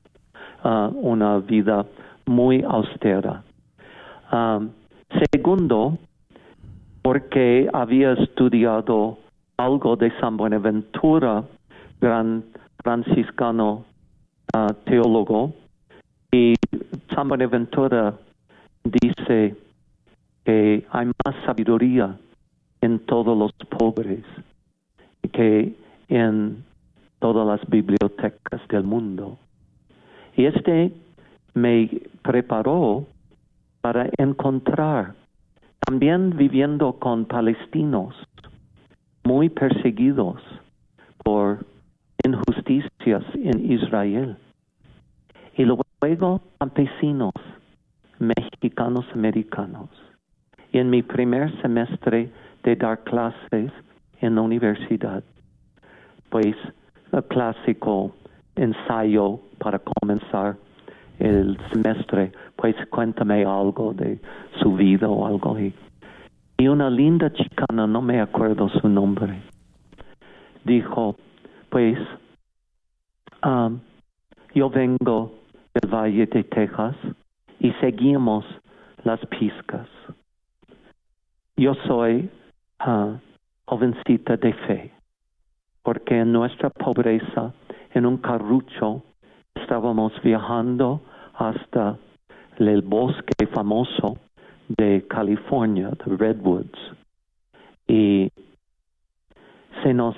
una 0.64 1.38
vida 1.38 1.84
muy 2.26 2.62
austera. 2.62 3.42
Um, 4.32 4.70
segundo, 5.30 5.98
porque 7.02 7.68
había 7.72 8.12
estudiado 8.12 9.18
algo 9.58 9.96
de 9.96 10.10
San 10.20 10.36
Buenaventura, 10.36 11.44
gran 12.00 12.44
franciscano 12.82 13.84
uh, 14.56 14.72
teólogo, 14.84 15.52
y 16.32 16.54
San 17.14 17.28
Buenaventura 17.28 18.14
dice 18.84 19.56
que 20.44 20.86
hay 20.90 21.06
más 21.06 21.34
sabiduría 21.44 22.16
en 22.80 22.98
todos 23.00 23.36
los 23.36 23.52
pobres 23.68 24.24
que 25.32 25.74
en 26.08 26.64
todas 27.18 27.46
las 27.46 27.68
bibliotecas 27.68 28.66
del 28.68 28.84
mundo. 28.84 29.38
Y 30.36 30.44
este 30.44 30.92
me 31.54 31.88
preparó 32.22 33.06
para 33.80 34.08
encontrar, 34.18 35.14
también 35.86 36.36
viviendo 36.36 36.94
con 36.94 37.24
palestinos 37.24 38.14
muy 39.24 39.48
perseguidos 39.48 40.40
por 41.24 41.64
injusticias 42.24 43.24
en 43.34 43.72
Israel. 43.72 44.36
Y 45.56 45.64
luego 45.64 46.42
campesinos 46.58 47.32
mexicanos 48.24 49.04
americanos. 49.14 49.88
Y 50.72 50.78
en 50.78 50.90
mi 50.90 51.02
primer 51.02 51.50
semestre 51.62 52.30
de 52.62 52.76
dar 52.76 53.04
clases 53.04 53.72
en 54.20 54.34
la 54.34 54.40
universidad, 54.40 55.22
pues 56.30 56.56
el 57.12 57.24
clásico 57.24 58.14
ensayo 58.56 59.40
para 59.58 59.78
comenzar 59.78 60.56
el 61.18 61.56
semestre, 61.72 62.32
pues 62.56 62.74
cuéntame 62.90 63.44
algo 63.44 63.92
de 63.94 64.20
su 64.60 64.74
vida 64.74 65.08
o 65.08 65.26
algo. 65.26 65.58
Y, 65.58 65.72
y 66.58 66.68
una 66.68 66.90
linda 66.90 67.32
chicana, 67.32 67.86
no 67.86 68.02
me 68.02 68.20
acuerdo 68.20 68.68
su 68.68 68.88
nombre, 68.88 69.42
dijo, 70.64 71.16
pues 71.70 71.98
um, 73.44 73.78
yo 74.54 74.70
vengo 74.70 75.34
del 75.74 75.90
Valle 75.92 76.26
de 76.26 76.42
Texas 76.44 76.96
y 77.64 77.72
seguimos 77.80 78.44
las 79.04 79.18
piscas. 79.26 79.88
Yo 81.56 81.72
soy 81.86 82.28
uh, 82.86 83.14
jovencita 83.64 84.36
de 84.36 84.52
fe, 84.52 84.92
porque 85.82 86.18
en 86.18 86.30
nuestra 86.30 86.68
pobreza 86.68 87.54
en 87.94 88.04
un 88.04 88.18
carrucho 88.18 89.02
estábamos 89.54 90.12
viajando 90.22 91.00
hasta 91.32 91.96
el 92.58 92.82
bosque 92.82 93.46
famoso 93.54 94.18
de 94.68 95.06
California, 95.08 95.88
de 95.88 96.16
Redwoods, 96.18 96.78
y 97.88 98.30
se 99.82 99.94
nos 99.94 100.16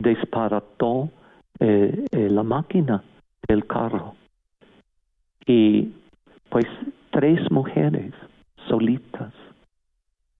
disparató 0.00 1.10
eh, 1.60 2.06
eh, 2.10 2.28
la 2.28 2.42
máquina 2.42 3.04
del 3.46 3.68
carro. 3.68 4.16
Y 5.46 5.92
pues 6.48 6.66
tres 7.10 7.50
mujeres 7.50 8.12
solitas 8.68 9.32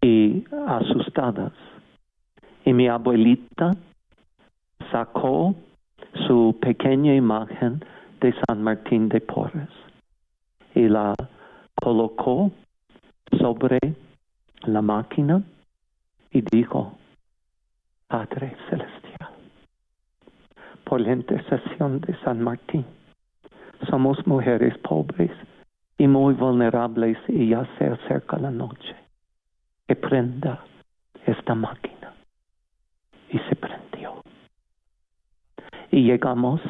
y 0.00 0.44
asustadas. 0.66 1.52
Y 2.64 2.72
mi 2.72 2.88
abuelita 2.88 3.72
sacó 4.90 5.54
su 6.26 6.56
pequeña 6.60 7.14
imagen 7.14 7.84
de 8.20 8.34
San 8.46 8.62
Martín 8.62 9.08
de 9.08 9.20
Porres 9.20 9.68
y 10.74 10.88
la 10.88 11.14
colocó 11.74 12.50
sobre 13.38 13.78
la 14.62 14.82
máquina 14.82 15.42
y 16.30 16.42
dijo, 16.42 16.96
Padre 18.08 18.56
Celestial, 18.68 19.30
por 20.84 21.00
la 21.00 21.12
intercesión 21.12 22.00
de 22.00 22.16
San 22.20 22.42
Martín, 22.42 22.84
somos 23.88 24.24
mujeres 24.26 24.76
pobres 24.78 25.30
y 25.98 26.06
muy 26.06 26.34
vulnerables 26.34 27.18
y 27.28 27.48
ya 27.48 27.66
se 27.78 27.86
acerca 27.86 28.38
la 28.38 28.50
noche. 28.50 28.94
Que 29.86 29.96
prenda 29.96 30.64
esta 31.24 31.54
máquina. 31.54 32.12
Y 33.30 33.38
se 33.38 33.56
prendió. 33.56 34.22
Y 35.90 36.02
llegamos 36.02 36.60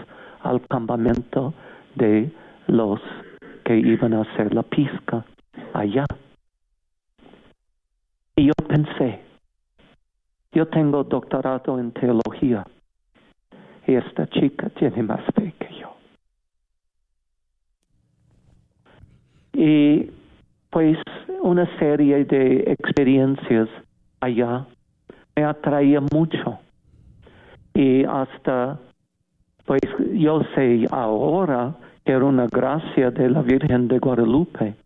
al 0.42 0.66
campamento 0.66 1.54
de 1.94 2.30
los 2.66 3.00
que 3.64 3.76
iban 3.76 4.14
a 4.14 4.22
hacer 4.22 4.54
la 4.54 4.62
pizca 4.62 5.24
allá. 5.74 6.04
Y 8.36 8.46
yo 8.46 8.52
pensé, 8.68 9.20
yo 10.52 10.68
tengo 10.68 11.04
doctorado 11.04 11.78
en 11.78 11.92
teología 11.92 12.64
y 13.86 13.94
esta 13.94 14.26
chica 14.28 14.68
tiene 14.70 15.02
más 15.02 15.20
fe 15.34 15.54
que 15.58 15.74
yo. 15.80 15.85
Y 19.66 20.12
pues 20.70 20.96
una 21.42 21.66
serie 21.80 22.24
de 22.24 22.62
experiencias 22.68 23.68
allá 24.20 24.64
me 25.34 25.42
atraía 25.42 26.00
mucho. 26.12 26.60
Y 27.74 28.04
hasta, 28.04 28.78
pues 29.64 29.80
yo 30.14 30.42
sé 30.54 30.86
ahora 30.92 31.74
que 32.04 32.12
era 32.12 32.24
una 32.24 32.46
gracia 32.46 33.10
de 33.10 33.28
la 33.28 33.42
Virgen 33.42 33.88
de 33.88 33.98
Guadalupe, 33.98 34.76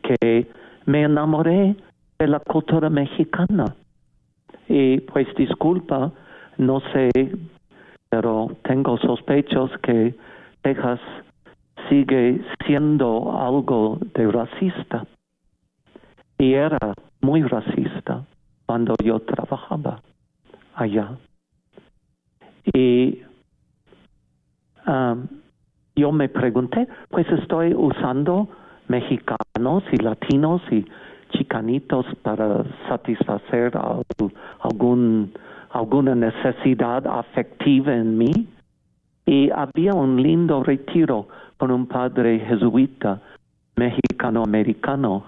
que 0.00 0.46
me 0.84 1.02
enamoré 1.02 1.74
de 2.20 2.28
la 2.28 2.38
cultura 2.38 2.88
mexicana. 2.88 3.74
Y 4.68 5.00
pues 5.00 5.26
disculpa, 5.34 6.12
no 6.56 6.78
sé, 6.92 7.10
pero 8.10 8.56
tengo 8.62 8.96
sospechos 8.98 9.72
que 9.82 10.14
Texas 10.62 11.00
sigue 11.88 12.40
siendo 12.66 13.36
algo 13.38 13.98
de 14.14 14.30
racista. 14.30 15.06
Y 16.38 16.52
era 16.52 16.78
muy 17.20 17.42
racista 17.42 18.24
cuando 18.66 18.94
yo 19.02 19.20
trabajaba 19.20 20.02
allá. 20.74 21.16
Y 22.74 23.22
um, 24.86 25.26
yo 25.94 26.12
me 26.12 26.28
pregunté, 26.28 26.86
pues 27.08 27.26
estoy 27.30 27.74
usando 27.74 28.48
mexicanos 28.88 29.82
y 29.92 29.96
latinos 29.96 30.60
y 30.70 30.84
chicanitos 31.30 32.06
para 32.22 32.64
satisfacer 32.88 33.72
algún, 34.62 35.32
alguna 35.70 36.14
necesidad 36.14 37.06
afectiva 37.06 37.94
en 37.94 38.18
mí. 38.18 38.48
Y 39.24 39.50
había 39.50 39.92
un 39.92 40.22
lindo 40.22 40.62
retiro 40.62 41.28
con 41.56 41.70
un 41.70 41.86
padre 41.86 42.40
jesuita 42.40 43.20
mexicano-americano 43.76 45.24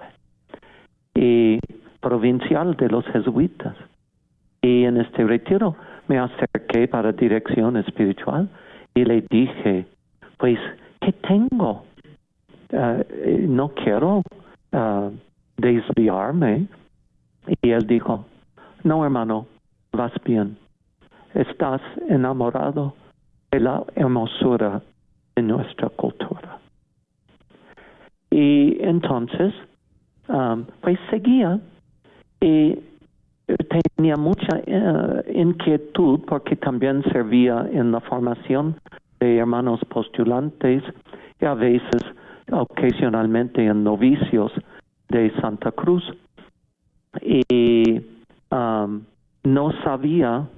y 1.14 1.58
provincial 2.00 2.76
de 2.76 2.88
los 2.88 3.04
jesuitas. 3.06 3.76
Y 4.62 4.84
en 4.84 4.98
este 4.98 5.24
retiro 5.24 5.76
me 6.08 6.18
acerqué 6.18 6.88
para 6.88 7.12
dirección 7.12 7.76
espiritual 7.76 8.48
y 8.94 9.04
le 9.04 9.22
dije, 9.30 9.86
pues, 10.38 10.58
¿qué 11.00 11.12
tengo? 11.12 11.84
Uh, 12.72 13.02
no 13.46 13.68
quiero 13.70 14.22
uh, 14.72 15.10
desviarme. 15.56 16.66
Y 17.62 17.70
él 17.70 17.86
dijo, 17.86 18.26
no 18.84 19.04
hermano, 19.04 19.46
vas 19.92 20.12
bien. 20.24 20.58
Estás 21.34 21.80
enamorado 22.08 22.94
de 23.50 23.60
la 23.60 23.84
hermosura 23.94 24.82
de 25.38 25.42
nuestra 25.42 25.88
cultura. 25.90 26.58
Y 28.30 28.76
entonces, 28.80 29.54
um, 30.28 30.64
pues 30.80 30.98
seguía 31.10 31.60
y 32.40 32.76
tenía 33.96 34.16
mucha 34.16 34.56
uh, 34.56 35.22
inquietud 35.32 36.20
porque 36.26 36.56
también 36.56 37.04
servía 37.12 37.66
en 37.72 37.92
la 37.92 38.00
formación 38.00 38.76
de 39.20 39.38
hermanos 39.38 39.80
postulantes 39.88 40.82
y 41.40 41.44
a 41.44 41.54
veces 41.54 42.02
ocasionalmente 42.50 43.64
en 43.64 43.84
novicios 43.84 44.52
de 45.08 45.32
Santa 45.40 45.70
Cruz. 45.70 46.04
Y 47.22 48.00
um, 48.50 49.02
no 49.44 49.72
sabía 49.84 50.48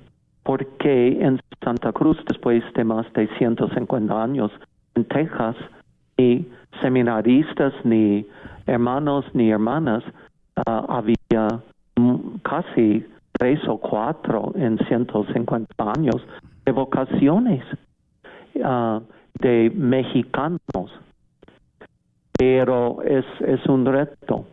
por 0.43 0.67
qué 0.79 1.19
en 1.21 1.39
Santa 1.63 1.93
Cruz, 1.93 2.17
después 2.27 2.65
de 2.75 2.85
más 2.85 3.13
de 3.13 3.29
150 3.39 4.23
años 4.23 4.51
en 5.01 5.05
Texas, 5.07 5.57
ni 6.19 6.47
seminaristas, 6.81 7.73
ni 7.85 8.27
hermanos, 8.67 9.25
ni 9.35 9.51
hermanas, 9.51 10.05
uh, 10.67 10.93
había 10.93 11.49
casi 12.43 13.07
tres 13.33 13.61
o 13.69 13.79
cuatro 13.79 14.53
en 14.55 14.79
150 14.79 15.93
años 15.97 16.17
de 16.65 16.73
vocaciones. 16.73 17.65
Ah, 18.63 19.01
de 19.39 19.71
mexicanos, 19.75 20.91
pero 22.37 23.03
es, 23.03 23.25
es 23.41 23.65
un 23.67 23.87
reto. 23.87 24.45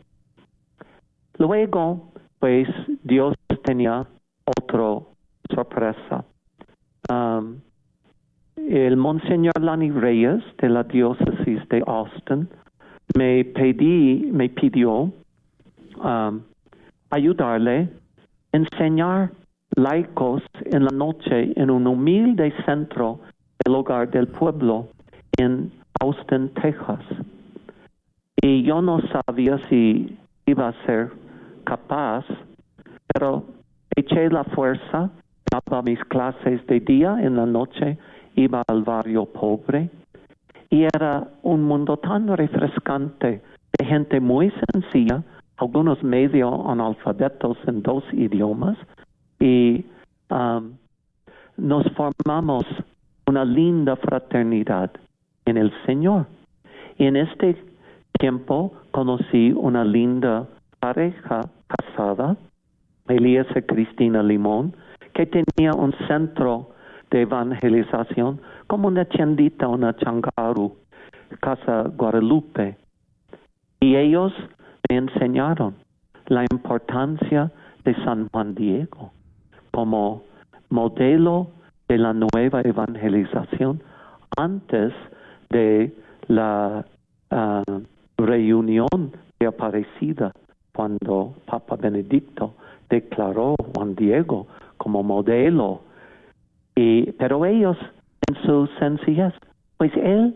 Luego, 1.37 2.11
pues 2.39 2.67
Dios 3.03 3.35
tenía 3.63 4.05
otra 4.45 4.99
sorpresa. 5.53 6.23
El 8.57 8.97
Monseñor 8.97 9.61
Lani 9.61 9.91
Reyes 9.91 10.43
de 10.61 10.69
la 10.69 10.83
diócesis 10.83 11.67
de 11.69 11.83
Austin 11.85 12.49
me 13.15 13.45
pedí, 13.45 14.29
me 14.31 14.49
pidió 14.49 15.11
ayudarle 17.09 17.89
a 18.51 18.57
enseñar 18.57 19.31
laicos 19.75 20.43
en 20.65 20.83
la 20.85 20.91
noche 20.91 21.53
en 21.55 21.69
un 21.69 21.87
humilde 21.87 22.53
centro 22.65 23.19
el 23.65 23.75
hogar 23.75 24.09
del 24.09 24.27
pueblo 24.27 24.87
en 25.37 25.71
Austin, 26.01 26.49
Texas. 26.61 27.03
Y 28.41 28.63
yo 28.63 28.81
no 28.81 28.99
sabía 29.01 29.59
si 29.69 30.17
iba 30.45 30.69
a 30.69 30.85
ser 30.85 31.11
capaz, 31.63 32.25
pero 33.13 33.43
eché 33.95 34.29
la 34.29 34.43
fuerza, 34.43 35.09
daba 35.51 35.81
mis 35.81 35.99
clases 36.05 36.65
de 36.67 36.79
día, 36.79 37.17
en 37.19 37.35
la 37.35 37.45
noche 37.45 37.97
iba 38.37 38.63
al 38.67 38.83
barrio 38.83 39.25
pobre 39.25 39.89
y 40.69 40.83
era 40.83 41.27
un 41.43 41.63
mundo 41.63 41.97
tan 41.97 42.27
refrescante 42.37 43.41
de 43.77 43.85
gente 43.85 44.19
muy 44.19 44.53
sencilla, 44.71 45.23
algunos 45.57 46.01
medio 46.03 46.69
analfabetos 46.69 47.57
en 47.67 47.81
dos 47.81 48.03
idiomas 48.13 48.77
y 49.39 49.85
um, 50.29 50.73
nos 51.57 51.85
formamos 51.93 52.63
una 53.25 53.43
linda 53.43 53.95
fraternidad 53.95 54.91
en 55.45 55.57
el 55.57 55.71
Señor. 55.85 56.27
Y 56.97 57.05
en 57.05 57.15
este 57.15 57.57
tiempo 58.19 58.73
conocí 58.91 59.51
una 59.51 59.83
linda 59.83 60.47
pareja 60.79 61.41
casada, 61.67 62.37
Elías 63.07 63.47
y 63.55 63.61
Cristina 63.61 64.21
Limón, 64.21 64.75
que 65.13 65.25
tenía 65.25 65.73
un 65.73 65.93
centro 66.07 66.69
de 67.11 67.21
evangelización 67.21 68.41
como 68.67 68.87
una 68.87 69.05
tiendita, 69.05 69.67
una 69.67 69.95
changaru, 69.95 70.75
Casa 71.41 71.83
Guadalupe. 71.95 72.77
Y 73.79 73.95
ellos 73.95 74.33
me 74.89 74.97
enseñaron 74.97 75.75
la 76.27 76.43
importancia 76.51 77.51
de 77.83 77.95
San 78.03 78.27
Juan 78.29 78.55
Diego 78.55 79.11
como 79.71 80.23
modelo 80.69 81.51
de 81.87 81.97
la 81.97 82.13
nueva 82.13 82.61
evangelización 82.61 83.81
antes 84.35 84.93
de 85.49 85.95
la 86.27 86.85
ah, 87.31 87.63
reunión 88.17 89.11
de 89.39 89.47
Aparecida, 89.47 90.33
cuando 90.73 91.35
Papa 91.45 91.75
Benedicto 91.75 92.53
declaró 92.89 93.55
Juan 93.73 93.95
Diego 93.95 94.47
como 94.77 95.03
modelo. 95.03 95.81
Y, 96.77 97.11
pero 97.13 97.45
ellos, 97.45 97.77
en 98.27 98.35
su 98.45 98.67
sencillez, 98.79 99.33
pues 99.77 99.91
él 99.97 100.35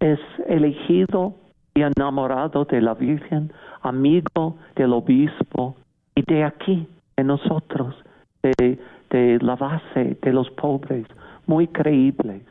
es 0.00 0.20
elegido 0.46 1.34
y 1.74 1.82
enamorado 1.82 2.64
de 2.64 2.80
la 2.80 2.94
Virgen, 2.94 3.52
amigo 3.82 4.56
del 4.76 4.92
obispo 4.92 5.76
y 6.14 6.22
de 6.22 6.44
aquí, 6.44 6.86
de 7.16 7.24
nosotros, 7.24 7.94
de 8.42 8.78
de 9.10 9.38
la 9.40 9.56
base 9.56 10.16
de 10.20 10.32
los 10.32 10.48
pobres, 10.50 11.06
muy 11.46 11.66
creíbles. 11.68 12.42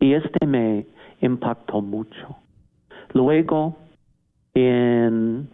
Y 0.00 0.14
este 0.14 0.46
me 0.46 0.86
impactó 1.20 1.80
mucho. 1.80 2.36
Luego, 3.12 3.76
en 4.54 5.48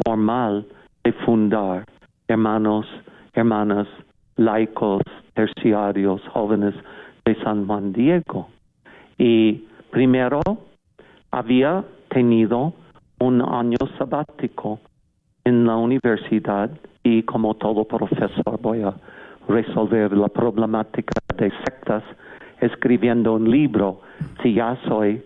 formal 0.04 0.66
de 1.04 1.14
fundar 1.14 1.86
hermanos, 2.32 2.86
hermanas, 3.34 3.88
laicos, 4.38 5.02
terciarios, 5.34 6.22
jóvenes 6.30 6.74
de 7.26 7.36
San 7.44 7.66
Juan 7.68 7.94
Diego. 7.94 8.50
Y 9.18 9.68
primero 9.92 10.42
había 11.32 11.84
tenido 12.10 12.74
un 13.20 13.42
año 13.42 13.78
sabático 13.98 14.80
en 15.44 15.66
la 15.66 15.76
universidad 15.76 16.72
y 17.04 17.24
como 17.24 17.56
todo 17.56 17.86
profesor 17.86 18.60
voy 18.62 18.82
a 18.82 18.94
resolver 19.48 20.12
la 20.16 20.28
problemática 20.28 21.14
de 21.38 21.52
sectas 21.64 22.04
escribiendo 22.60 23.34
un 23.34 23.50
libro 23.50 24.02
si 24.42 24.54
ya 24.54 24.78
soy 24.88 25.24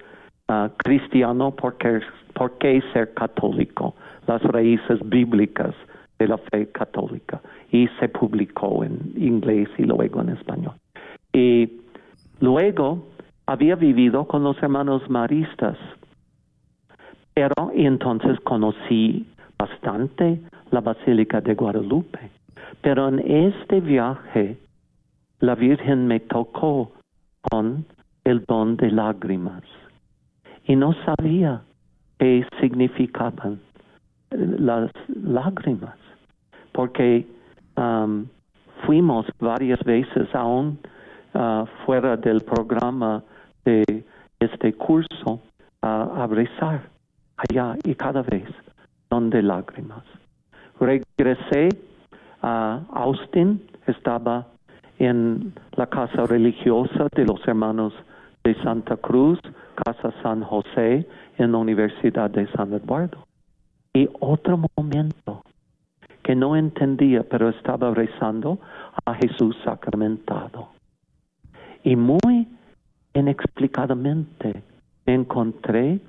uh, 0.49 0.69
cristiano 0.77 1.51
porque 1.51 1.99
por 2.33 2.57
qué 2.57 2.81
ser 2.93 3.13
católico 3.13 3.93
las 4.27 4.41
raíces 4.43 4.99
bíblicas 5.03 5.75
de 6.19 6.27
la 6.27 6.37
fe 6.37 6.71
católica. 6.71 7.41
Y 7.71 7.87
se 7.99 8.09
publicó 8.09 8.83
en 8.83 9.13
inglés 9.17 9.69
y 9.77 9.83
luego 9.83 10.21
en 10.21 10.29
español. 10.29 10.75
Y 11.33 11.81
luego 12.39 13.07
había 13.45 13.75
vivido 13.75 14.25
con 14.25 14.43
los 14.43 14.61
hermanos 14.61 15.09
maristas. 15.09 15.77
Pero 17.33 17.71
entonces 17.73 18.39
conocí 18.41 19.25
bastante 19.57 20.41
la 20.71 20.81
Basílica 20.81 21.41
de 21.41 21.55
Guadalupe. 21.55 22.31
Pero 22.81 23.09
en 23.09 23.19
este 23.19 23.81
viaje, 23.81 24.57
la 25.39 25.55
Virgen 25.55 26.07
me 26.07 26.19
tocó 26.19 26.91
con 27.41 27.85
el 28.23 28.43
don 28.45 28.77
de 28.77 28.91
lágrimas. 28.91 29.63
Y 30.65 30.75
no 30.75 30.93
sabía 31.05 31.61
qué 32.17 32.45
significaban 32.59 33.59
las 34.31 34.91
lágrimas, 35.07 35.97
porque 36.75 37.25
um, 37.77 38.25
fuimos 38.85 39.25
varias 39.39 39.79
veces 39.85 40.27
aún 40.33 40.77
uh, 41.33 41.65
fuera 41.85 42.17
del 42.17 42.41
programa 42.41 43.23
de 43.63 44.03
este 44.39 44.73
curso 44.73 45.39
a 45.81 46.27
rezar 46.27 46.89
allá 47.37 47.75
y 47.83 47.93
cada 47.93 48.23
vez 48.23 48.43
son 49.09 49.29
de 49.29 49.43
lágrimas. 49.43 50.03
Regresé 50.79 51.69
a 52.41 52.81
Austin, 52.91 53.61
estaba 53.85 54.47
en 54.97 55.53
la 55.75 55.85
casa 55.87 56.25
religiosa 56.25 57.07
de 57.15 57.25
los 57.25 57.39
hermanos 57.47 57.93
de 58.43 58.55
Santa 58.63 58.97
Cruz, 58.97 59.39
Casa 59.75 60.11
San 60.23 60.41
José, 60.41 61.07
en 61.37 61.51
la 61.51 61.57
Universidad 61.59 62.31
de 62.31 62.47
San 62.53 62.73
Eduardo. 62.73 63.25
Y 63.93 64.09
otro 64.19 64.59
momento 64.75 65.43
que 66.25 66.35
no 66.35 66.55
entendía, 66.55 67.21
pero 67.21 67.49
estaba 67.49 67.93
rezando 67.93 68.57
a 69.05 69.13
Jesús 69.13 69.55
sacramentado. 69.63 70.69
Y 71.83 71.95
muy 71.95 72.47
inexplicadamente 73.13 74.63
encontré 75.05 75.99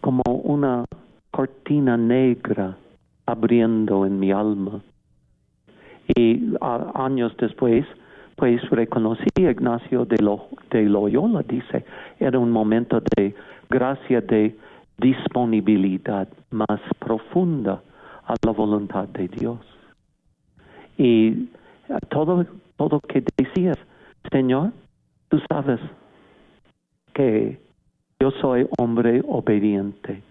como 0.00 0.24
una 0.24 0.84
cortina 1.30 1.96
negra 1.96 2.76
abriendo 3.24 4.04
en 4.04 4.18
mi 4.18 4.32
alma. 4.32 4.80
Y 6.16 6.52
años 6.94 7.36
después, 7.38 7.86
pues 8.34 8.68
reconocí 8.68 9.46
a 9.46 9.52
Ignacio 9.52 10.04
de, 10.06 10.20
Lo, 10.20 10.48
de 10.72 10.82
Loyola, 10.82 11.44
dice, 11.44 11.84
era 12.18 12.36
un 12.36 12.50
momento 12.50 13.00
de 13.14 13.32
gracia, 13.70 14.20
de 14.20 14.56
disponibilidad 14.98 16.26
más 16.50 16.80
profunda 16.98 17.80
a 18.26 18.34
la 18.44 18.52
voluntad 18.52 19.08
de 19.08 19.28
Dios. 19.28 19.60
Y 20.96 21.48
todo, 22.08 22.46
todo 22.76 23.00
que 23.00 23.24
decías, 23.36 23.78
Señor, 24.30 24.72
tú 25.28 25.40
sabes 25.50 25.80
que 27.14 27.60
yo 28.20 28.30
soy 28.40 28.68
hombre 28.78 29.22
obediente. 29.26 30.22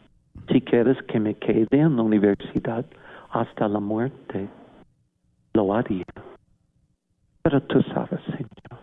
Si 0.49 0.62
quieres 0.62 0.97
que 1.04 1.19
me 1.19 1.36
quede 1.36 1.67
en 1.71 1.95
la 1.97 2.04
universidad 2.04 2.86
hasta 3.32 3.67
la 3.67 3.80
muerte, 3.80 4.47
lo 5.54 5.73
haría. 5.73 6.06
Pero 7.43 7.62
tú 7.63 7.82
sabes, 7.93 8.21
Señor, 8.25 8.80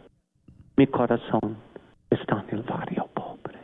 mi 0.76 0.86
corazón 0.86 1.56
está 2.10 2.44
en 2.48 2.58
el 2.58 2.62
barrio 2.64 3.08
pobre. 3.14 3.58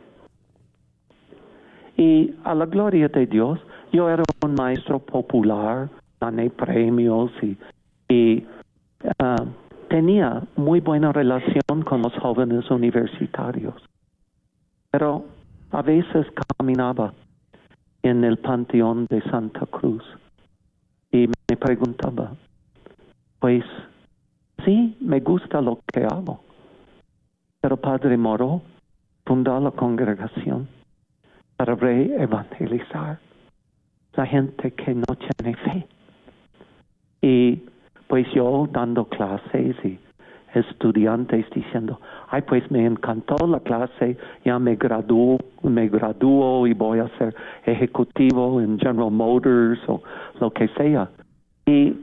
Y 1.97 2.35
a 2.43 2.53
la 2.55 2.65
gloria 2.65 3.07
de 3.07 3.25
Dios, 3.25 3.59
yo 3.95 4.09
era 4.09 4.23
un 4.43 4.55
maestro 4.55 4.99
popular, 4.99 5.89
gané 6.19 6.49
premios 6.49 7.31
y, 8.09 8.45
ah, 9.19 9.45
tenía 9.87 10.43
muy 10.57 10.81
buena 10.81 11.13
relación 11.13 11.81
con 11.85 12.01
los 12.01 12.13
jóvenes 12.15 12.69
universitarios. 12.69 13.75
Pero 14.91 15.25
a 15.71 15.81
veces 15.81 16.27
caminaba 16.57 17.13
en 18.03 18.25
el 18.25 18.37
panteón 18.37 19.05
de 19.09 19.21
Santa 19.29 19.65
Cruz 19.65 20.03
y 21.11 21.27
me 21.49 21.55
preguntaba, 21.55 22.33
pues 23.39 23.63
sí, 24.65 24.97
me 24.99 25.21
gusta 25.21 25.61
lo 25.61 25.79
que 25.93 26.03
hago, 26.03 26.41
pero 27.61 27.77
Padre 27.77 28.17
Moro 28.17 28.61
fundó 29.25 29.57
la 29.61 29.71
congregación 29.71 30.67
para 31.55 31.75
reevangelizar 31.75 33.24
la 34.17 34.25
gente 34.25 34.71
que 34.71 34.93
no 34.93 35.05
tiene 35.15 35.55
fe. 35.57 35.87
Y 37.21 37.61
pues 38.07 38.27
yo 38.33 38.67
dando 38.71 39.05
clases 39.05 39.75
y 39.83 39.99
estudiantes 40.53 41.45
diciendo, 41.53 41.99
ay, 42.29 42.41
pues 42.43 42.69
me 42.71 42.85
encantó 42.85 43.35
la 43.47 43.59
clase, 43.59 44.17
ya 44.43 44.57
me 44.57 44.75
graduó, 44.75 45.37
me 45.63 45.89
graduó 45.89 46.65
y 46.65 46.73
voy 46.73 46.99
a 46.99 47.09
ser 47.17 47.35
ejecutivo 47.65 48.61
en 48.61 48.79
General 48.79 49.11
Motors 49.11 49.79
o 49.87 50.01
lo 50.39 50.51
que 50.51 50.67
sea. 50.69 51.09
Y 51.65 51.93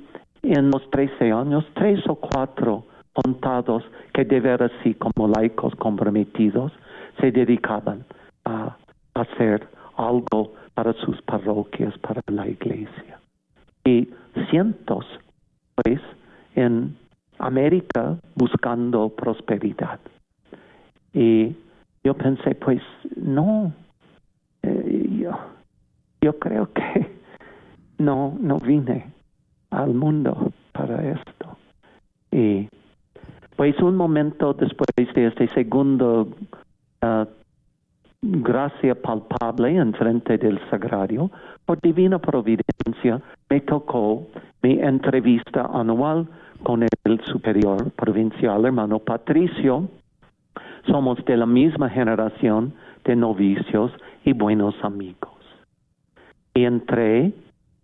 en 0.43 0.71
los 0.71 0.89
13 0.91 1.33
años, 1.33 1.65
tres 1.75 2.01
o 2.09 2.17
cuatro 2.17 2.85
contados 3.13 3.85
que 4.13 4.25
de 4.25 4.41
ver 4.41 4.63
así 4.63 4.95
como 4.95 5.29
laicos 5.29 5.75
comprometidos 5.77 6.73
se 7.21 7.31
dedicaban 7.31 8.05
a 8.45 8.77
hacer 9.15 9.69
algo 9.97 10.53
para 10.75 10.93
sus 10.95 11.21
parroquias, 11.23 11.97
para 11.99 12.23
la 12.29 12.49
iglesia. 12.49 13.21
Y 13.85 14.09
cientos, 14.51 15.07
pues, 15.75 16.01
en 16.55 16.97
América 17.39 18.17
buscando 18.35 19.09
prosperidad. 19.11 20.01
Y 21.13 21.55
yo 22.05 22.15
pensé, 22.15 22.55
pues 22.55 22.83
no, 23.17 23.73
eh, 24.63 25.09
yo, 25.19 25.39
yo 26.21 26.39
creo 26.39 26.73
que 26.73 27.11
no, 27.99 28.37
no 28.41 28.59
vine 28.59 29.13
al 29.71 29.95
mundo 29.95 30.53
para 30.73 31.11
esto. 31.11 31.57
Y 32.31 32.69
pues 33.57 33.79
un 33.81 33.97
momento 33.97 34.55
después 34.55 34.89
de 35.15 35.27
este 35.27 35.49
segundo 35.49 36.29
uh, 37.03 37.27
gracia 38.23 38.95
palpable 38.95 39.77
en 39.77 39.93
frente 39.95 40.39
del 40.39 40.59
sagrario, 40.71 41.31
por 41.67 41.81
divina 41.81 42.19
providencia, 42.21 43.21
me 43.51 43.61
tocó 43.61 44.29
mi 44.63 44.79
entrevista 44.81 45.69
anual 45.73 46.29
con 46.63 46.85
el 46.85 47.21
superior 47.25 47.91
provincial, 47.93 48.65
hermano 48.65 49.01
Patricio. 49.01 49.89
Somos 50.87 51.25
de 51.25 51.37
la 51.37 51.47
misma 51.47 51.91
generación 51.91 52.75
de 53.05 53.17
novicios 53.17 53.91
y 54.25 54.33
buenos 54.33 54.75
amigos. 54.83 55.33
Y 56.55 56.65
entré, 56.65 57.33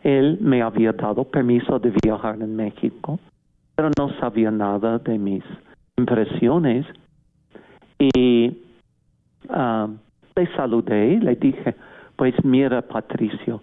él 0.03 0.39
me 0.41 0.63
había 0.63 0.93
dado 0.93 1.25
permiso 1.25 1.81
de 1.81 1.93
viajar 2.03 2.37
en 2.41 2.55
México, 2.55 3.19
pero 3.75 3.91
no 3.99 4.11
sabía 4.21 4.51
nada 4.53 4.99
de 4.99 5.19
mis 5.19 5.43
impresiones. 5.97 6.87
Y 7.99 8.57
uh, 9.49 9.89
le 10.39 10.47
saludé, 10.55 11.19
le 11.19 11.35
dije, 11.35 11.75
pues 12.17 12.33
mira 12.45 12.81
Patricio, 12.83 13.61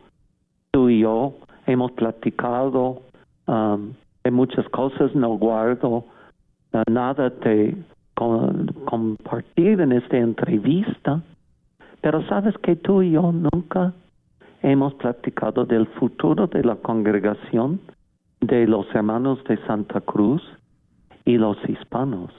tú 0.71 0.89
y 0.89 0.99
yo 0.99 1.35
hemos 1.67 1.91
platicado 1.93 3.01
um, 3.47 3.93
de 4.23 4.31
muchas 4.31 4.67
cosas, 4.69 5.15
no 5.15 5.38
guardo 5.38 6.03
uh, 6.73 6.91
nada 6.91 7.29
de 7.29 7.77
compartir 8.15 9.79
en 9.79 9.91
esta 9.93 10.17
entrevista, 10.17 11.21
pero 12.01 12.25
sabes 12.27 12.57
que 12.57 12.75
tú 12.75 13.01
y 13.01 13.11
yo 13.11 13.31
nunca 13.31 13.93
hemos 14.61 14.93
platicado 14.95 15.65
del 15.65 15.88
futuro 15.99 16.47
de 16.47 16.63
la 16.63 16.75
congregación 16.75 17.79
de 18.41 18.67
los 18.67 18.85
hermanos 18.93 19.41
de 19.45 19.57
Santa 19.65 20.01
Cruz 20.01 20.41
y 21.23 21.38
los 21.38 21.57
hispanos. 21.69 22.31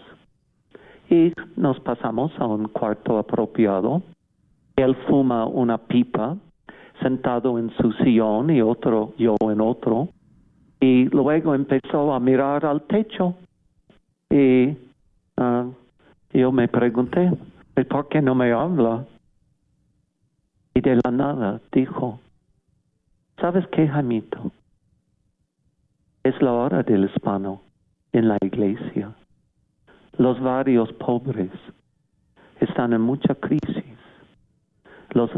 Y 1.09 1.33
nos 1.57 1.79
pasamos 1.81 2.33
a 2.39 2.47
un 2.47 2.69
cuarto 2.69 3.19
apropiado. 3.19 4.03
Él 4.77 4.95
fuma 5.09 5.47
una 5.47 5.79
pipa 5.79 6.37
sentado 7.01 7.59
en 7.59 7.71
su 7.77 7.93
sillón 7.93 8.51
y 8.51 8.61
otro 8.61 9.15
yo 9.19 9.37
en 9.41 9.61
otro. 9.61 10.09
Y 10.81 11.07
luego 11.07 11.55
empezó 11.55 12.13
a 12.13 12.21
mirar 12.21 12.65
al 12.67 12.83
techo. 12.83 13.35
Y 14.31 14.77
uh, 15.39 15.73
yo 16.33 16.53
me 16.53 16.69
pregunté, 16.69 17.33
¿por 17.89 18.09
qué 18.09 18.21
no 18.21 18.35
me 18.35 18.53
habla? 18.53 19.07
Y 20.75 20.81
de 20.81 21.01
la 21.03 21.11
nada 21.11 21.61
dijo, 21.73 22.21
¿sabes 23.41 23.67
qué, 23.69 23.89
Jamito? 23.89 24.53
Es 26.23 26.41
la 26.43 26.53
hora 26.53 26.83
del 26.83 27.05
hispano 27.05 27.63
en 28.13 28.29
la 28.29 28.37
iglesia. 28.43 29.15
Los 30.19 30.41
barrios 30.41 30.93
pobres 30.95 31.51
están 32.61 32.93
en 32.93 33.01
mucha 33.01 33.35
crisis. 33.35 33.76
Los 35.11 35.31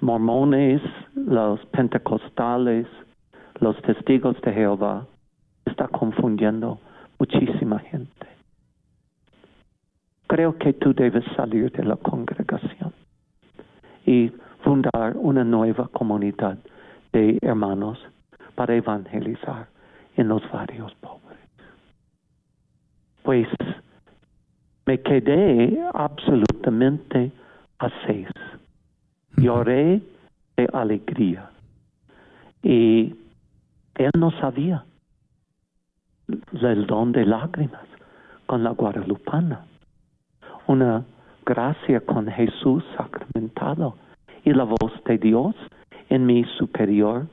mormones, 0.00 0.82
los 1.14 1.64
pentecostales, 1.66 2.86
los 3.60 3.80
testigos 3.82 4.40
de 4.42 4.52
Jehová, 4.52 5.06
está 5.66 5.88
confundiendo 5.88 6.78
muchísima 7.18 7.78
gente. 7.80 8.26
Creo 10.26 10.56
que 10.58 10.72
tú 10.72 10.94
debes 10.94 11.24
salir 11.36 11.70
de 11.72 11.84
la 11.84 11.96
congregación 11.96 12.92
y 14.06 14.32
fundar 14.62 15.16
una 15.16 15.44
nueva 15.44 15.88
comunidad 15.88 16.58
de 17.12 17.38
hermanos 17.42 17.98
para 18.54 18.74
evangelizar 18.74 19.68
en 20.16 20.28
los 20.28 20.42
barrios 20.50 20.94
pobres. 20.96 21.38
Pues 23.22 23.48
me 24.86 25.00
quedé 25.00 25.82
absolutamente 25.92 27.32
a 27.78 27.88
seis. 28.06 28.28
Lloré 29.40 30.02
de 30.56 30.68
alegría. 30.72 31.50
Y 32.62 33.14
él 33.94 34.10
no 34.18 34.30
sabía 34.32 34.84
el 36.52 36.86
don 36.86 37.12
de 37.12 37.24
lágrimas 37.24 37.86
con 38.44 38.62
la 38.62 38.70
guadalupana. 38.70 39.64
Una 40.66 41.04
gracia 41.46 42.00
con 42.00 42.26
Jesús 42.26 42.84
sacramentado 42.96 43.96
y 44.44 44.52
la 44.52 44.64
voz 44.64 44.92
de 45.06 45.16
Dios 45.16 45.54
en 46.10 46.26
mi 46.26 46.44
superior 46.58 47.26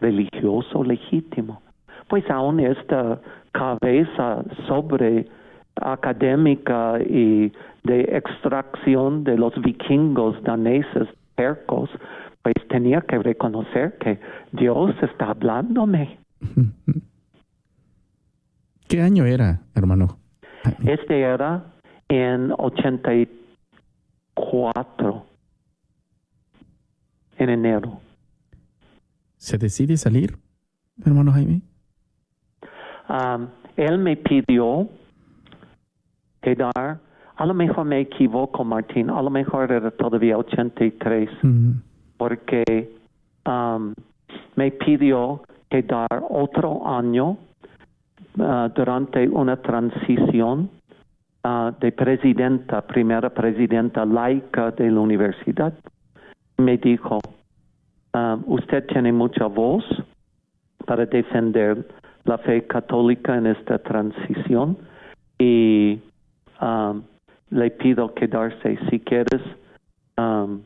religioso 0.00 0.82
legítimo. 0.82 1.62
Pues 2.08 2.28
aún 2.28 2.58
esta 2.58 3.20
cabeza 3.52 4.42
sobre 4.66 5.28
académica 5.76 6.98
y 7.00 7.52
de 7.84 8.00
extracción 8.16 9.22
de 9.22 9.38
los 9.38 9.54
vikingos 9.62 10.42
daneses 10.42 11.08
percos, 11.34 11.90
pues 12.42 12.54
tenía 12.68 13.00
que 13.02 13.18
reconocer 13.18 13.96
que 13.98 14.18
Dios 14.52 14.94
está 15.02 15.30
hablándome. 15.30 16.18
¿Qué 18.88 19.00
año 19.00 19.24
era, 19.24 19.62
hermano? 19.74 20.18
Este 20.84 21.20
era 21.20 21.64
en 22.08 22.52
84, 22.56 25.26
en 27.38 27.48
enero. 27.48 28.00
¿Se 29.36 29.58
decide 29.58 29.96
salir, 29.96 30.38
hermano 31.04 31.32
Jaime? 31.32 31.62
Um, 33.08 33.48
él 33.76 33.98
me 33.98 34.16
pidió 34.16 34.88
quedar, 36.40 37.00
a 37.42 37.44
lo 37.44 37.54
mejor 37.54 37.84
me 37.84 37.98
equivoco, 37.98 38.62
Martín, 38.62 39.10
a 39.10 39.20
lo 39.20 39.28
mejor 39.28 39.72
era 39.72 39.90
todavía 39.90 40.38
83, 40.38 41.28
porque 42.16 42.88
um, 43.44 43.94
me 44.54 44.70
pidió 44.70 45.42
quedar 45.68 46.22
otro 46.30 46.86
año 46.86 47.36
uh, 48.38 48.68
durante 48.76 49.28
una 49.28 49.56
transición 49.56 50.70
uh, 51.42 51.72
de 51.80 51.90
presidenta, 51.90 52.80
primera 52.82 53.28
presidenta 53.30 54.04
laica 54.04 54.70
de 54.70 54.92
la 54.92 55.00
universidad. 55.00 55.74
Me 56.58 56.78
dijo, 56.78 57.18
um, 58.14 58.44
usted 58.46 58.86
tiene 58.86 59.10
mucha 59.10 59.46
voz 59.46 59.84
para 60.86 61.06
defender 61.06 61.88
la 62.22 62.38
fe 62.38 62.68
católica 62.68 63.36
en 63.36 63.48
esta 63.48 63.78
transición 63.78 64.78
y 65.40 65.98
um, 66.60 67.02
le 67.52 67.70
pido 67.70 68.14
quedarse 68.14 68.78
si 68.88 68.98
quieres 69.00 69.42
um, 70.16 70.60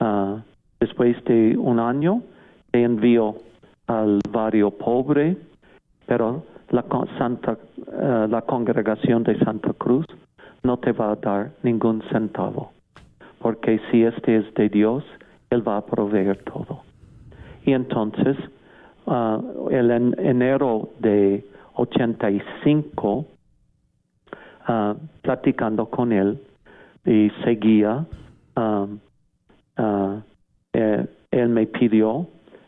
uh, 0.00 0.40
después 0.80 1.16
de 1.24 1.56
un 1.56 1.78
año 1.78 2.22
te 2.70 2.82
envío 2.82 3.36
al 3.86 4.20
barrio 4.30 4.70
pobre 4.70 5.36
pero 6.06 6.44
la 6.70 6.84
Santa 7.18 7.56
uh, 7.86 8.26
la 8.28 8.42
congregación 8.42 9.22
de 9.22 9.38
Santa 9.38 9.72
Cruz 9.72 10.06
no 10.62 10.78
te 10.78 10.92
va 10.92 11.12
a 11.12 11.16
dar 11.16 11.52
ningún 11.62 12.02
centavo 12.10 12.72
porque 13.40 13.80
si 13.90 14.02
este 14.02 14.36
es 14.36 14.54
de 14.54 14.68
Dios 14.68 15.04
él 15.50 15.66
va 15.66 15.78
a 15.78 15.84
proveer 15.84 16.38
todo. 16.44 16.82
Y 17.64 17.72
entonces 17.72 18.36
uh, 19.06 19.68
el 19.70 19.90
en 19.90 20.14
enero 20.18 20.90
de 21.00 21.44
85 21.74 23.26
uh, 24.68 24.94
platicando 25.22 25.86
con 25.86 26.12
él 26.12 26.38
y 27.04 27.30
seguía. 27.44 28.06
Um, 28.56 28.98
uh, 29.78 30.20
eh, 30.72 31.06
él 31.30 31.48
me 31.48 31.66
pidió 31.66 32.26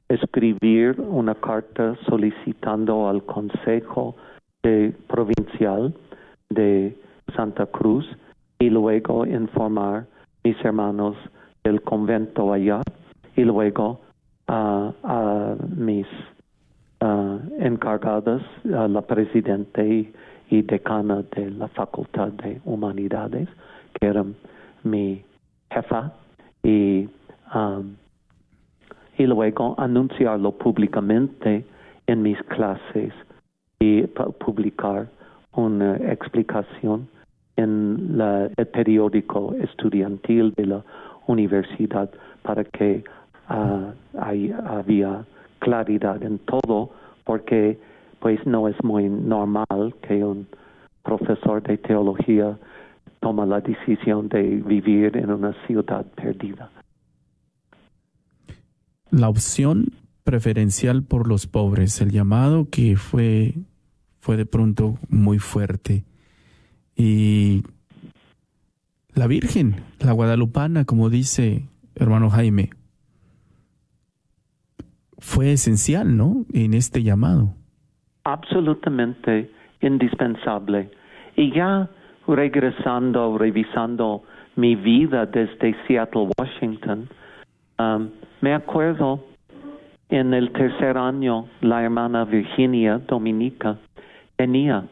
escribir 0.08 1.00
una 1.00 1.34
carta 1.34 1.96
solicitando 2.06 3.08
al 3.08 3.22
Consejo 3.24 4.14
de 4.62 4.94
Provincial 5.08 5.94
de 6.50 6.96
Santa 7.34 7.66
Cruz 7.66 8.06
y 8.58 8.70
luego 8.70 9.26
informar 9.26 10.06
mis 10.44 10.56
hermanos 10.64 11.16
del 11.64 11.82
convento 11.82 12.52
allá 12.52 12.82
y 13.36 13.42
luego 13.42 14.00
a 14.48 15.56
mis 15.74 16.06
uh, 17.02 17.38
encargadas, 17.58 18.42
a 18.64 18.88
la 18.88 19.02
presidente 19.02 19.86
y 19.86 20.12
y 20.52 20.60
decana 20.60 21.22
de 21.34 21.50
la 21.50 21.66
Facultad 21.68 22.30
de 22.32 22.60
Humanidades, 22.66 23.48
que 23.94 24.06
era 24.06 24.22
mi 24.84 25.24
jefa, 25.70 26.12
y, 26.62 27.08
um, 27.54 27.96
luego 29.16 29.74
anunciarlo 29.78 30.52
públicamente 30.52 31.64
en 32.06 32.22
mis 32.22 32.36
clases 32.54 33.14
y 33.80 34.02
publicar 34.44 35.08
una 35.52 35.96
explicación 35.96 37.08
en 37.56 38.20
el 38.56 38.66
periódico 38.66 39.54
estudiantil 39.54 40.52
de 40.54 40.66
la 40.66 40.84
universidad 41.28 42.10
para 42.42 42.64
que 42.64 43.04
uh, 43.48 43.92
había 44.18 45.24
claridad 45.60 46.22
en 46.22 46.38
todo, 46.40 46.90
porque 47.24 47.78
pues 48.22 48.38
no 48.46 48.68
es 48.68 48.76
muy 48.84 49.08
normal 49.08 49.96
que 50.06 50.24
un 50.24 50.46
profesor 51.02 51.60
de 51.64 51.76
teología 51.76 52.56
toma 53.20 53.44
la 53.44 53.60
decisión 53.60 54.28
de 54.28 54.42
vivir 54.42 55.16
en 55.16 55.32
una 55.32 55.52
ciudad 55.66 56.06
perdida. 56.14 56.70
La 59.10 59.28
opción 59.28 59.88
preferencial 60.22 61.02
por 61.02 61.26
los 61.26 61.48
pobres, 61.48 62.00
el 62.00 62.12
llamado 62.12 62.68
que 62.70 62.96
fue, 62.96 63.54
fue 64.20 64.36
de 64.36 64.46
pronto 64.46 64.98
muy 65.08 65.40
fuerte. 65.40 66.04
Y 66.94 67.64
la 69.14 69.26
Virgen, 69.26 69.82
la 69.98 70.12
guadalupana, 70.12 70.84
como 70.84 71.10
dice 71.10 71.68
hermano 71.96 72.30
Jaime, 72.30 72.70
fue 75.18 75.52
esencial, 75.52 76.16
¿no? 76.16 76.46
En 76.52 76.74
este 76.74 77.02
llamado. 77.02 77.54
Absolutamente 78.24 79.50
indispensable. 79.80 80.90
Y 81.36 81.52
ya 81.52 81.88
regresando, 82.26 83.36
revisando 83.36 84.22
mi 84.56 84.76
vida 84.76 85.26
desde 85.26 85.74
Seattle, 85.86 86.28
Washington, 86.38 87.08
um, 87.78 88.10
me 88.40 88.54
acuerdo 88.54 89.24
en 90.08 90.34
el 90.34 90.52
tercer 90.52 90.98
año 90.98 91.46
la 91.62 91.82
hermana 91.82 92.24
Virginia 92.24 92.98
Dominica 92.98 93.78
tenía 94.36 94.84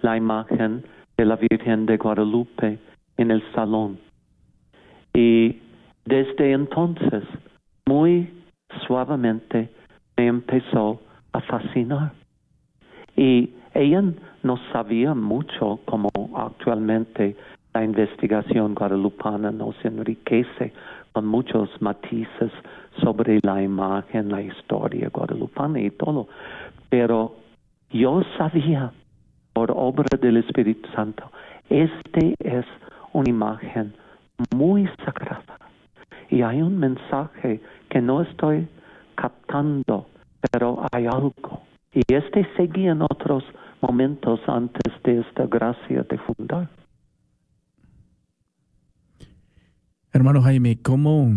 la 0.00 0.16
imagen 0.16 0.84
de 1.16 1.24
la 1.24 1.36
Virgen 1.36 1.86
de 1.86 1.96
Guadalupe 1.96 2.78
en 3.16 3.30
el 3.30 3.42
salón. 3.52 3.98
Y 5.14 5.60
desde 6.04 6.52
entonces, 6.52 7.22
muy 7.86 8.28
suavemente, 8.86 9.70
me 10.16 10.26
empezó 10.26 11.00
a 11.32 11.40
fascinar. 11.40 12.23
Y 13.16 13.50
ella 13.74 14.02
no 14.42 14.56
sabía 14.72 15.14
mucho 15.14 15.80
como 15.84 16.10
actualmente 16.34 17.36
la 17.74 17.84
investigación 17.84 18.74
guadalupana 18.74 19.50
nos 19.50 19.74
enriquece 19.84 20.72
con 21.12 21.26
muchos 21.26 21.70
matices 21.80 22.52
sobre 23.00 23.40
la 23.42 23.62
imagen, 23.62 24.28
la 24.28 24.42
historia 24.42 25.08
guadalupana 25.12 25.80
y 25.80 25.90
todo. 25.90 26.28
Pero 26.88 27.34
yo 27.90 28.22
sabía, 28.38 28.92
por 29.52 29.72
obra 29.72 30.18
del 30.20 30.36
Espíritu 30.38 30.88
Santo, 30.94 31.30
este 31.68 32.34
es 32.38 32.64
una 33.12 33.30
imagen 33.30 33.94
muy 34.54 34.88
sagrada. 35.04 35.58
Y 36.30 36.42
hay 36.42 36.62
un 36.62 36.78
mensaje 36.78 37.60
que 37.88 38.00
no 38.00 38.22
estoy 38.22 38.68
captando, 39.14 40.06
pero 40.50 40.84
hay 40.92 41.06
algo. 41.06 41.62
Y 41.94 42.02
este 42.12 42.46
seguía 42.56 42.90
en 42.92 43.02
otros 43.02 43.44
momentos 43.80 44.40
antes 44.48 44.92
de 45.04 45.20
esta 45.20 45.46
gracia 45.46 46.02
de 46.02 46.18
fundar. 46.18 46.68
Hermano 50.12 50.42
Jaime, 50.42 50.82
¿cómo, 50.82 51.30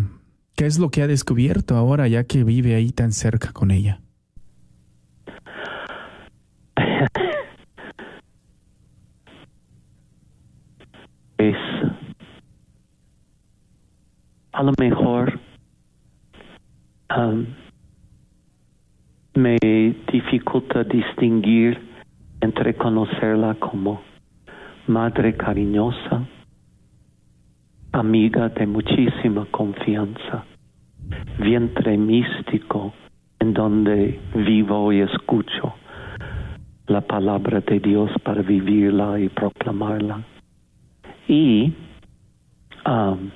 qué 0.56 0.66
es 0.66 0.80
lo 0.80 0.90
que 0.90 1.04
ha 1.04 1.08
descubierto 1.08 1.76
ahora 1.76 2.08
ya 2.08 2.24
que 2.24 2.44
vive 2.44 2.74
ahí 2.76 2.90
tan 2.92 3.12
cerca 3.12 3.54
con 3.54 3.70
ella? 3.70 4.00
es 11.38 11.56
a 14.54 14.64
lo 14.64 14.74
mejor 14.80 15.40
um, 17.16 17.46
me 19.38 19.56
dificulta 20.12 20.84
distinguir 20.84 21.80
entre 22.42 22.74
conocerla 22.74 23.54
como 23.60 24.02
madre 24.88 25.38
cariñosa, 25.38 26.26
amiga 27.92 28.50
de 28.50 28.66
muchísima 28.66 29.46
confianza, 29.52 30.44
vientre 31.38 32.00
místico 32.00 32.94
en 33.40 33.54
donde 33.54 34.20
vivo 34.34 34.92
y 34.92 35.02
escucho 35.02 35.76
la 36.88 37.02
palabra 37.02 37.62
de 37.62 37.80
Dios 37.80 38.10
para 38.24 38.42
vivirla 38.42 39.20
y 39.20 39.30
proclamarla. 39.30 40.24
Y 41.28 41.76
um, 42.88 43.30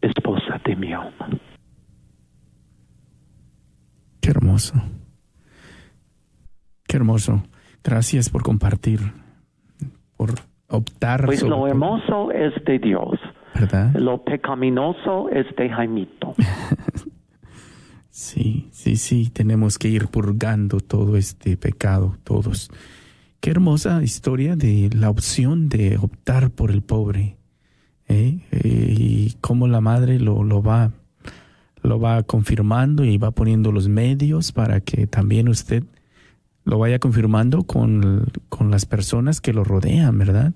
esposa 0.00 0.60
de 0.64 0.76
mi 0.76 0.92
alma. 0.92 1.49
Qué 4.20 4.30
hermoso. 4.30 4.74
Qué 6.86 6.96
hermoso. 6.96 7.42
Gracias 7.82 8.28
por 8.28 8.42
compartir, 8.42 9.00
por 10.16 10.34
optar. 10.68 11.24
Pues 11.24 11.42
lo 11.42 11.66
hermoso 11.66 12.30
es 12.32 12.52
de 12.64 12.78
Dios. 12.78 13.18
¿Verdad? 13.54 13.94
Lo 13.94 14.22
pecaminoso 14.22 15.28
es 15.30 15.46
de 15.56 15.68
Jaimito. 15.68 16.34
sí, 18.10 18.68
sí, 18.70 18.96
sí. 18.96 19.30
Tenemos 19.30 19.78
que 19.78 19.88
ir 19.88 20.08
purgando 20.08 20.80
todo 20.80 21.16
este 21.16 21.56
pecado, 21.56 22.16
todos. 22.24 22.70
Qué 23.40 23.50
hermosa 23.50 24.02
historia 24.02 24.54
de 24.54 24.90
la 24.94 25.10
opción 25.10 25.68
de 25.68 25.96
optar 25.96 26.50
por 26.50 26.70
el 26.70 26.82
pobre. 26.82 27.38
¿eh? 28.08 28.40
Eh, 28.50 28.94
y 28.98 29.36
cómo 29.40 29.66
la 29.66 29.80
madre 29.80 30.20
lo, 30.20 30.42
lo 30.42 30.62
va 30.62 30.90
lo 31.82 32.00
va 32.00 32.22
confirmando 32.22 33.04
y 33.04 33.18
va 33.18 33.30
poniendo 33.30 33.72
los 33.72 33.88
medios 33.88 34.52
para 34.52 34.80
que 34.80 35.06
también 35.06 35.48
usted 35.48 35.84
lo 36.64 36.78
vaya 36.78 36.98
confirmando 36.98 37.64
con, 37.64 38.26
con 38.48 38.70
las 38.70 38.86
personas 38.86 39.40
que 39.40 39.52
lo 39.52 39.64
rodean, 39.64 40.18
¿verdad? 40.18 40.52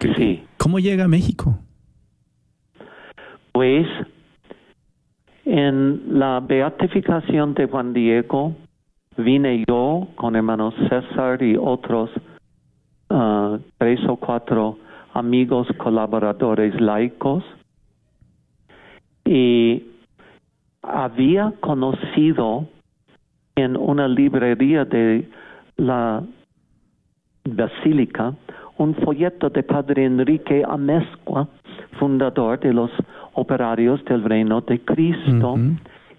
Sí. 0.00 0.42
¿Cómo 0.56 0.78
llega 0.78 1.04
a 1.04 1.08
México? 1.08 1.58
Pues 3.52 3.86
en 5.44 6.18
la 6.18 6.40
beatificación 6.40 7.54
de 7.54 7.66
Juan 7.66 7.92
Diego 7.92 8.54
vine 9.16 9.64
yo 9.66 10.08
con 10.14 10.36
hermanos 10.36 10.74
César 10.88 11.42
y 11.42 11.56
otros 11.56 12.10
uh, 13.10 13.58
tres 13.78 13.98
o 14.08 14.16
cuatro 14.16 14.78
amigos 15.14 15.66
colaboradores 15.78 16.80
laicos 16.80 17.42
y 19.24 19.87
había 20.82 21.52
conocido 21.60 22.66
en 23.56 23.76
una 23.76 24.08
librería 24.08 24.84
de 24.84 25.28
la 25.76 26.22
basílica 27.44 28.34
un 28.78 28.94
folleto 28.94 29.50
de 29.50 29.62
Padre 29.62 30.04
Enrique 30.04 30.62
Amezcua, 30.66 31.48
fundador 31.98 32.60
de 32.60 32.72
los 32.72 32.90
operarios 33.34 34.04
del 34.04 34.22
reino 34.22 34.60
de 34.60 34.80
Cristo, 34.80 35.56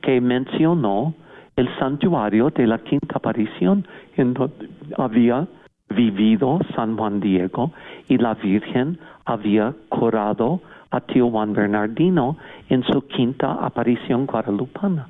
que 0.01 0.19
mencionó 0.19 1.13
el 1.55 1.69
santuario 1.77 2.49
de 2.49 2.67
la 2.67 2.79
quinta 2.79 3.15
aparición, 3.15 3.87
en 4.17 4.33
donde 4.33 4.69
había 4.97 5.47
vivido 5.89 6.59
San 6.75 6.97
Juan 6.97 7.19
Diego 7.19 7.71
y 8.07 8.17
la 8.17 8.33
Virgen 8.35 8.99
había 9.25 9.73
curado 9.89 10.61
a 10.91 11.01
tío 11.01 11.29
Juan 11.29 11.53
Bernardino 11.53 12.37
en 12.69 12.83
su 12.83 13.01
quinta 13.07 13.53
aparición 13.53 14.25
guadalupana. 14.25 15.09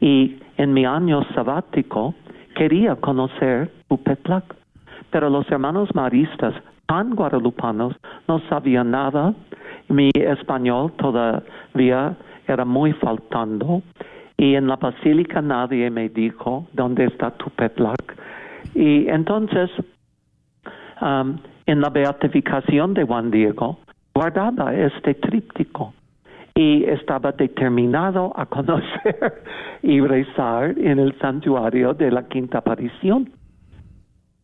Y 0.00 0.36
en 0.56 0.72
mi 0.72 0.84
año 0.84 1.22
sabático 1.34 2.14
quería 2.54 2.96
conocer 2.96 3.72
Upetlac, 3.88 4.54
pero 5.10 5.30
los 5.30 5.50
hermanos 5.50 5.88
maristas 5.94 6.54
tan 6.86 7.14
guadalupanos 7.14 7.94
no 8.26 8.40
sabían 8.48 8.90
nada, 8.90 9.34
mi 9.88 10.10
español 10.14 10.92
todavía 10.98 12.16
era 12.46 12.64
muy 12.64 12.92
faltando 12.94 13.82
y 14.36 14.54
en 14.54 14.68
la 14.68 14.76
basílica 14.76 15.42
nadie 15.42 15.90
me 15.90 16.08
dijo 16.08 16.66
dónde 16.72 17.06
está 17.06 17.30
Tupetlac. 17.32 18.16
Y 18.74 19.08
entonces, 19.08 19.70
um, 21.00 21.38
en 21.66 21.80
la 21.80 21.90
beatificación 21.90 22.94
de 22.94 23.04
Juan 23.04 23.30
Diego, 23.30 23.78
guardaba 24.18 24.74
este 24.74 25.14
tríptico 25.14 25.94
y 26.56 26.82
estaba 26.86 27.30
determinado 27.30 28.32
a 28.34 28.46
conocer 28.46 29.44
y 29.82 30.00
rezar 30.00 30.76
en 30.76 30.98
el 30.98 31.16
santuario 31.20 31.94
de 31.94 32.10
la 32.10 32.26
quinta 32.26 32.58
aparición. 32.58 33.30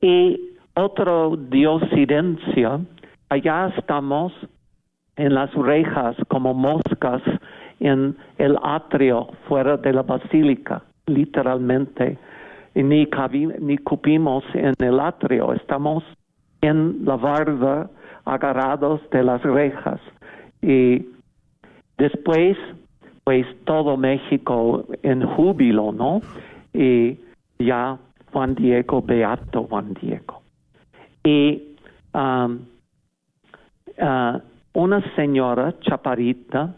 Y 0.01 0.41
otro 0.77 1.37
diosidencia, 1.37 2.79
allá 3.31 3.72
estamos 3.77 4.33
en 5.16 5.35
las 5.35 5.53
rejas 5.55 6.14
como 6.29 6.55
moscas 6.55 7.22
en 7.81 8.16
el 8.39 8.57
atrio 8.62 9.27
fuera 9.49 9.77
de 9.77 9.93
la 9.93 10.03
basílica, 10.03 10.85
literalmente. 11.07 12.16
Y 12.77 12.85
ni, 12.85 13.09
ni 13.59 13.79
cupimos 13.79 14.45
en 14.55 14.75
el 14.79 15.01
atrio, 15.01 15.53
estamos 15.53 16.05
en 16.61 17.05
la 17.05 17.16
barda 17.16 17.91
agarrados 18.25 19.01
de 19.11 19.22
las 19.22 19.43
rejas. 19.43 20.01
Y 20.62 21.07
después, 21.99 22.57
pues 23.25 23.47
todo 23.64 23.97
México 23.97 24.85
en 25.03 25.27
júbilo, 25.27 25.93
¿no? 25.93 26.20
Y 26.72 27.18
ya 27.59 27.99
Juan 28.33 28.55
Diego, 28.55 29.03
Beato 29.03 29.64
Juan 29.64 29.95
Diego. 30.01 30.43
Y 31.25 31.77
um, 32.12 32.59
ah, 33.99 34.41
una 34.75 35.14
señora 35.14 35.75
chaparita 35.81 36.75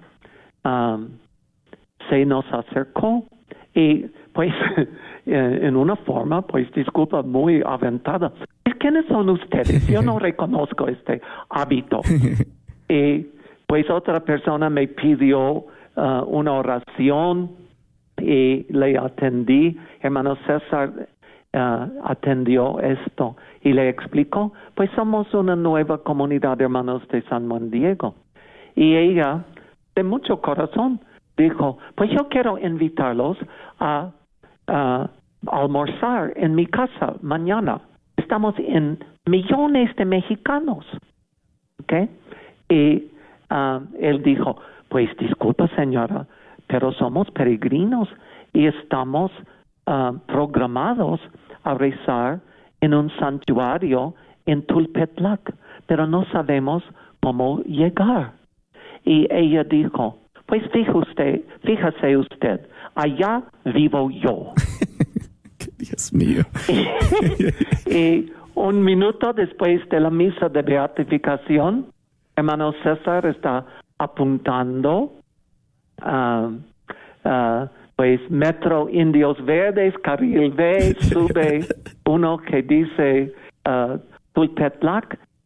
se 2.09 2.25
nos 2.27 2.45
acercó 2.53 3.25
y 3.75 4.07
pues 4.33 4.53
en 5.27 5.77
una 5.77 5.97
forma, 5.97 6.43
pues 6.43 6.71
disculpa, 6.73 7.23
muy 7.23 7.63
aventada. 7.67 8.33
¿Quiénes 8.79 9.07
son 9.07 9.29
ustedes? 9.31 9.87
Yo 9.89 10.03
no 10.03 10.19
reconozco 10.21 10.89
este 10.89 11.21
hábito. 11.51 12.01
Y 12.89 13.27
pues 13.67 13.91
otra 13.91 14.21
persona 14.21 14.71
me 14.71 14.87
pidió 14.87 15.67
ah, 15.97 16.23
una 16.27 16.53
oración 16.53 17.51
y 18.19 18.65
le 18.71 18.97
atendí. 18.97 19.77
Hermano 20.01 20.37
César 20.47 21.09
ah, 21.53 21.89
atendió 22.05 22.79
esto 22.81 23.37
y 23.63 23.73
le 23.73 23.89
explicó, 23.89 24.53
pues 24.75 24.91
somos 24.95 25.33
una 25.35 25.57
nueva 25.57 25.99
comunidad 25.99 26.59
de 26.59 26.65
hermanos 26.65 27.03
de 27.09 27.23
San 27.23 27.49
Juan 27.49 27.71
Diego. 27.71 28.15
Y 28.77 28.95
ella, 28.95 29.45
de 29.97 30.05
mucho 30.05 30.41
corazón, 30.41 31.01
dijo, 31.37 31.79
pues 31.97 32.11
yo 32.11 32.29
quiero 32.29 32.59
invitarlos 32.59 33.37
a, 33.81 34.13
almorzar 35.51 36.33
en 36.37 36.55
mi 36.55 36.67
casa 36.67 37.15
mañana. 37.23 37.81
Estamos 38.17 38.55
en 38.59 38.99
millones 39.27 39.95
de 39.97 40.05
mexicanos. 40.05 40.85
¿Okay? 41.83 42.09
Y 42.69 43.11
ah, 43.51 43.81
él 44.01 44.23
dijo, 44.23 44.57
pues 44.89 45.09
disculpa 45.19 45.69
señora, 45.77 46.27
pero 46.67 46.93
somos 46.93 47.31
peregrinos 47.31 48.09
y 48.53 48.67
estamos 48.67 49.31
ah, 49.87 50.13
programados 50.27 51.21
a 51.65 51.75
rezar 51.75 52.41
en 52.81 52.95
un 52.95 53.11
santuario 53.19 54.15
en 54.47 54.65
Tulpetlac, 54.67 55.55
pero 55.87 56.07
no 56.07 56.25
sabemos 56.27 56.83
cómo 57.21 57.61
llegar. 57.63 58.33
Y 59.05 59.27
ella 59.31 59.65
dijo, 59.65 60.19
pues 60.47 60.63
fíjese 60.73 60.97
usted, 60.97 61.45
fíjese 61.65 62.17
usted, 62.17 62.61
allá 62.95 63.43
vivo 63.65 64.11
yo. 64.11 64.53
Dios 65.89 66.13
mío. 66.13 66.43
y 67.87 68.33
un 68.55 68.83
minuto 68.83 69.33
después 69.33 69.87
de 69.89 70.01
la 70.01 70.11
misa 70.11 70.49
de 70.49 70.63
beatificación, 70.63 71.87
hermano 72.37 72.73
César 72.83 73.27
está 73.27 73.65
apuntando 73.99 75.13
a 76.01 76.51
pues 77.97 78.21
Metro 78.31 78.89
Indios 78.91 79.43
Verdes, 79.45 79.95
Carril 80.03 80.51
B, 80.51 80.95
sube 81.01 81.67
uno 82.07 82.37
que 82.37 82.63
dice 82.63 83.35
uh, 83.67 83.99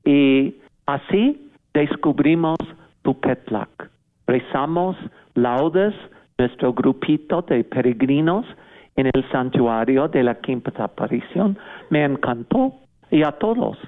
y 0.04 0.56
así 0.86 1.50
descubrimos 1.72 2.58
Tulpetlac 3.02 3.90
rezamos 4.30 4.96
laudes, 5.34 5.94
nuestro 6.38 6.72
grupito 6.72 7.42
de 7.42 7.64
peregrinos 7.64 8.46
en 8.96 9.06
el 9.12 9.30
santuario 9.30 10.08
de 10.08 10.22
la 10.22 10.34
quinta 10.40 10.72
aparición. 10.84 11.58
Me 11.90 12.04
encantó 12.04 12.74
y 13.10 13.22
a 13.22 13.32
todos. 13.32 13.78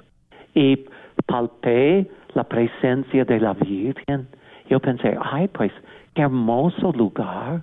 Y 0.54 0.84
palpé 1.26 2.10
la 2.34 2.44
presencia 2.44 3.24
de 3.24 3.40
la 3.40 3.54
Virgen. 3.54 4.28
Yo 4.68 4.80
pensé, 4.80 5.16
ay, 5.20 5.48
pues 5.48 5.72
qué 6.14 6.22
hermoso 6.22 6.92
lugar. 6.92 7.62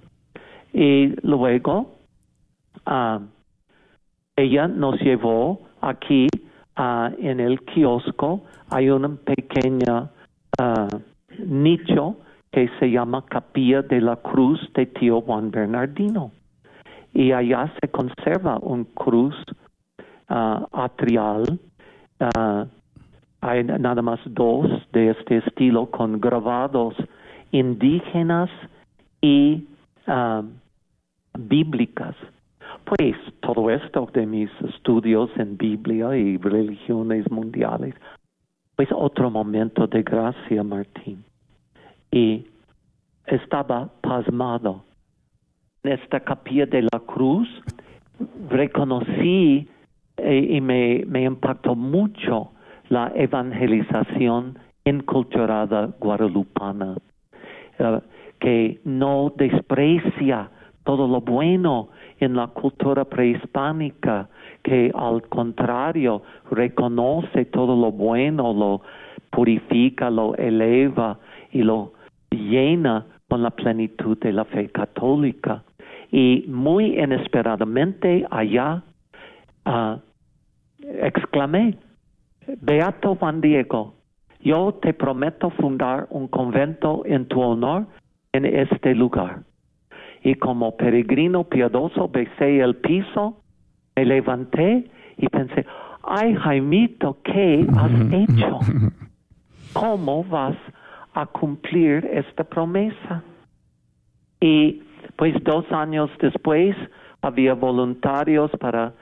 Y 0.73 1.13
luego 1.25 1.95
ah, 2.85 3.19
ella 4.35 4.67
nos 4.67 4.99
llevó 5.01 5.59
aquí 5.81 6.27
uh, 6.77 7.13
en 7.17 7.39
el 7.39 7.61
kiosco. 7.61 8.41
Hay 8.69 8.89
un 8.89 9.17
pequeño 9.17 10.09
uh, 10.61 10.97
nicho 11.45 12.17
que 12.51 12.69
se 12.79 12.89
llama 12.89 13.25
Capilla 13.25 13.81
de 13.81 14.01
la 14.01 14.15
Cruz 14.17 14.59
de 14.73 14.85
Tío 14.85 15.21
Juan 15.21 15.51
Bernardino. 15.51 16.31
Y 17.13 17.31
allá 17.31 17.71
se 17.81 17.89
conserva 17.89 18.57
un 18.59 18.85
cruz 18.85 19.35
uh, 20.29 20.65
atrial. 20.71 21.59
Uh, 22.19 22.65
hay 23.41 23.63
nada 23.63 24.01
más 24.01 24.19
dos 24.25 24.67
de 24.91 25.11
este 25.11 25.37
estilo 25.37 25.89
con 25.89 26.19
grabados 26.19 26.95
indígenas 27.51 28.49
y 29.21 29.67
uh, 30.07 30.43
bíblicas. 31.37 32.15
Pues 32.85 33.15
todo 33.41 33.69
esto 33.69 34.09
de 34.13 34.25
mis 34.25 34.49
estudios 34.61 35.29
en 35.37 35.57
Biblia 35.57 36.15
y 36.15 36.37
religiones 36.37 37.29
mundiales, 37.31 37.95
pues 38.75 38.89
otro 38.91 39.29
momento 39.29 39.87
de 39.87 40.03
gracia, 40.03 40.63
Martín 40.63 41.23
y 42.11 42.47
estaba 43.25 43.89
pasmado. 44.01 44.83
En 45.83 45.93
esta 45.93 46.19
capilla 46.19 46.65
de 46.65 46.81
la 46.81 46.99
cruz 47.05 47.47
reconocí 48.49 49.67
eh, 50.17 50.47
y 50.49 50.59
me, 50.59 51.23
impactó 51.23 51.73
mucho 51.75 52.51
la 52.89 53.11
evangelización 53.15 54.59
enculturada 54.83 55.91
guadalupana, 55.99 56.97
eh, 57.77 57.99
que 58.39 58.81
no 58.83 59.31
desprecia 59.37 60.49
todo 60.83 61.07
lo 61.07 61.21
bueno 61.21 61.89
en 62.19 62.35
la 62.35 62.47
cultura 62.47 63.05
prehispánica, 63.05 64.27
que 64.63 64.91
al 64.93 65.21
contrario 65.29 66.23
reconoce 66.51 67.45
todo 67.45 67.79
lo 67.79 67.91
bueno, 67.93 68.53
lo 68.53 68.81
purifica, 69.29 70.09
lo 70.09 70.35
eleva 70.35 71.19
y 71.51 71.61
lo 71.63 71.93
llena 72.31 73.05
con 73.29 73.43
la 73.43 73.51
plenitud 73.51 74.17
de 74.17 74.33
la 74.33 74.43
fe 74.43 74.69
católica. 74.69 75.63
Y 76.11 76.45
muy 76.47 76.99
inesperadamente 76.99 78.25
allá 78.31 78.83
uh, 79.65 79.97
exclamé, 81.01 81.77
Beato 82.61 83.15
Juan 83.15 83.41
Diego, 83.41 83.93
yo 84.41 84.73
te 84.81 84.93
prometo 84.93 85.49
fundar 85.51 86.07
un 86.09 86.27
convento 86.27 87.03
en 87.05 87.27
tu 87.27 87.41
honor 87.41 87.85
en 88.33 88.45
este 88.45 88.95
lugar. 88.95 89.43
Y 90.23 90.35
como 90.35 90.75
peregrino 90.75 91.43
piadoso 91.43 92.07
besé 92.09 92.59
el 92.59 92.75
piso, 92.77 93.41
me 93.95 94.05
levanté 94.05 94.89
y 95.17 95.27
pensé, 95.27 95.65
ay 96.03 96.35
Jaimito, 96.35 97.17
¿qué 97.23 97.67
has 97.77 97.91
hecho? 98.11 98.59
¿Cómo 99.73 100.23
vas 100.23 100.55
a 101.13 101.25
cumplir 101.25 102.05
esta 102.11 102.43
promesa. 102.43 103.23
Y 104.39 104.81
pues 105.15 105.35
dos 105.43 105.65
años 105.71 106.09
después 106.19 106.75
había 107.21 107.53
voluntarios 107.53 108.51
para 108.59 108.93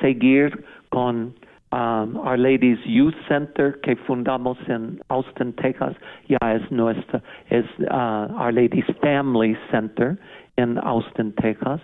seguir 0.00 0.64
con 0.90 1.34
um, 1.72 2.16
Our 2.16 2.38
Lady's 2.38 2.78
Youth 2.84 3.14
Center 3.28 3.78
que 3.82 3.96
fundamos 3.96 4.58
en 4.68 5.00
Austin, 5.08 5.52
Texas. 5.54 5.94
Ya 6.28 6.38
es 6.54 6.70
nuestra, 6.70 7.22
es 7.50 7.64
uh, 7.90 8.32
Our 8.38 8.52
Lady's 8.52 8.86
Family 9.00 9.56
Center 9.70 10.18
en 10.56 10.78
Austin, 10.78 11.32
Texas. 11.34 11.80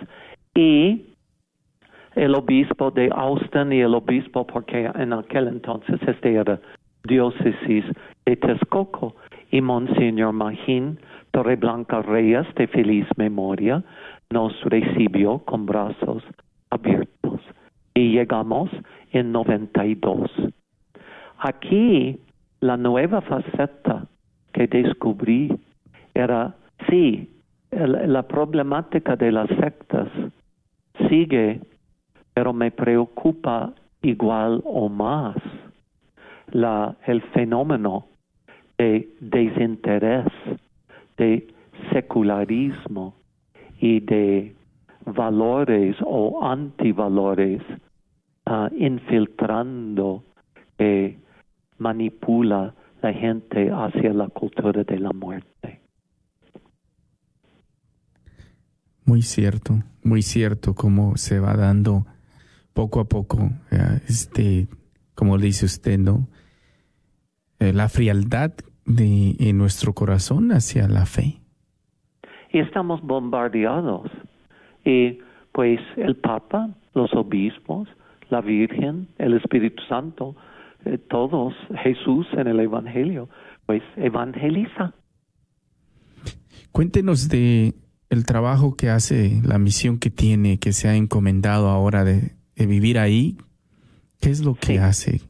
Y 0.54 1.06
el 2.14 2.34
obispo 2.34 2.90
de 2.90 3.10
Austin 3.14 3.72
y 3.72 3.80
el 3.80 3.94
obispo, 3.94 4.46
porque 4.46 4.90
en 4.94 5.12
aquel 5.12 5.48
entonces 5.48 6.00
este 6.06 6.34
era 6.34 6.60
diócesis 7.04 7.84
de 8.24 8.36
Texcoco, 8.36 9.14
y 9.50 9.60
Monseñor 9.60 10.32
Magín 10.32 10.98
Torreblanca 11.34 12.00
Reyes 12.00 12.46
de 12.54 12.68
feliz 12.68 13.08
memoria 13.16 13.82
nos 14.30 14.52
recibió 14.62 15.40
con 15.40 15.66
brazos 15.66 16.22
abiertos 16.70 17.40
y 17.92 18.12
llegamos 18.12 18.70
en 19.10 19.32
92. 19.32 20.30
Aquí 21.38 22.20
la 22.60 22.76
nueva 22.76 23.20
faceta 23.20 24.06
que 24.52 24.68
descubrí 24.68 25.52
era, 26.14 26.54
sí, 26.88 27.28
la 27.72 28.22
problemática 28.28 29.16
de 29.16 29.32
las 29.32 29.48
sectas 29.60 30.06
sigue, 31.08 31.60
pero 32.32 32.52
me 32.52 32.70
preocupa 32.70 33.72
igual 34.02 34.62
o 34.64 34.88
más 34.88 35.34
la, 36.52 36.96
el 37.06 37.22
fenómeno 37.32 38.06
de 38.78 39.08
desinterés, 39.18 40.26
de 41.16 41.46
secularismo 41.92 43.14
y 43.80 44.00
de 44.00 44.56
valores 45.04 45.96
o 46.04 46.44
antivalores 46.44 47.62
uh, 48.46 48.74
infiltrando 48.76 50.24
que 50.78 51.18
manipula 51.78 52.74
la 53.02 53.12
gente 53.12 53.70
hacia 53.70 54.12
la 54.12 54.28
cultura 54.28 54.82
de 54.84 54.98
la 54.98 55.12
muerte. 55.12 55.80
Muy 59.04 59.22
cierto, 59.22 59.80
muy 60.02 60.22
cierto 60.22 60.74
cómo 60.74 61.16
se 61.16 61.38
va 61.38 61.54
dando 61.54 62.06
poco 62.72 63.00
a 63.00 63.04
poco, 63.04 63.50
este, 64.08 64.66
como 65.14 65.36
dice 65.36 65.66
usted, 65.66 65.98
¿no? 65.98 66.26
eh, 67.64 67.72
la 67.72 67.88
frialdad 67.88 68.52
de 68.86 69.36
en 69.38 69.58
nuestro 69.58 69.92
corazón 69.92 70.52
hacia 70.52 70.88
la 70.88 71.06
fe. 71.06 71.38
Y 72.52 72.58
estamos 72.58 73.02
bombardeados. 73.02 74.10
Y 74.84 75.18
pues 75.52 75.80
el 75.96 76.16
Papa, 76.16 76.70
los 76.94 77.12
obispos, 77.14 77.88
la 78.30 78.40
Virgen, 78.40 79.08
el 79.18 79.34
Espíritu 79.34 79.82
Santo, 79.88 80.36
eh, 80.84 80.98
todos, 80.98 81.54
Jesús 81.82 82.26
en 82.32 82.46
el 82.46 82.60
Evangelio, 82.60 83.28
pues 83.66 83.82
evangeliza. 83.96 84.92
Cuéntenos 86.72 87.28
de 87.28 87.74
el 88.10 88.26
trabajo 88.26 88.76
que 88.76 88.90
hace, 88.90 89.40
la 89.44 89.58
misión 89.58 89.98
que 89.98 90.10
tiene, 90.10 90.58
que 90.58 90.72
se 90.72 90.88
ha 90.88 90.96
encomendado 90.96 91.68
ahora 91.68 92.04
de, 92.04 92.32
vivir 92.56 92.98
ahí. 92.98 93.36
¿Qué 94.20 94.30
es 94.30 94.44
lo 94.44 94.54
que 94.54 94.78
hace? 94.78 95.20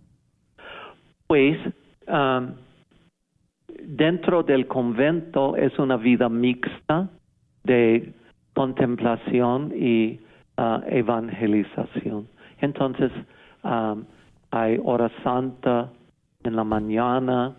Pues 1.27 1.57
um, 2.07 2.53
dentro 3.97 4.43
del 4.43 4.67
convento 4.67 5.57
es 5.57 5.79
una 5.79 5.97
vida 5.97 6.29
mixta 6.29 7.09
de 7.63 8.13
contemplación 8.53 9.73
y 9.75 10.21
uh, 10.59 10.81
evangelización. 10.87 12.29
Entonces, 12.61 13.13
um, 13.63 14.05
hay 14.51 14.81
hora 14.83 15.11
santa 15.23 15.91
en 16.43 16.57
la 16.57 16.65
mañana, 16.65 17.55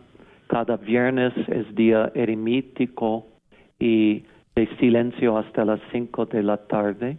cada 0.47 0.77
viernes 0.77 1.33
es 1.47 1.73
día 1.73 2.11
eremítico 2.13 3.27
y 3.79 4.23
de 4.55 4.67
silencio 4.77 5.37
hasta 5.37 5.65
las 5.65 5.79
cinco 5.91 6.25
de 6.25 6.43
la 6.43 6.57
tarde. 6.57 7.17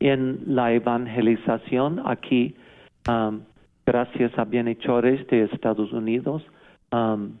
En 0.00 0.40
la 0.46 0.72
evangelización 0.72 2.02
aquí, 2.04 2.54
um, 3.08 3.40
gracias 3.84 4.38
a 4.38 4.44
bienhechores 4.44 5.26
de 5.28 5.44
Estados 5.44 5.92
Unidos, 5.92 6.42
um, 6.92 7.32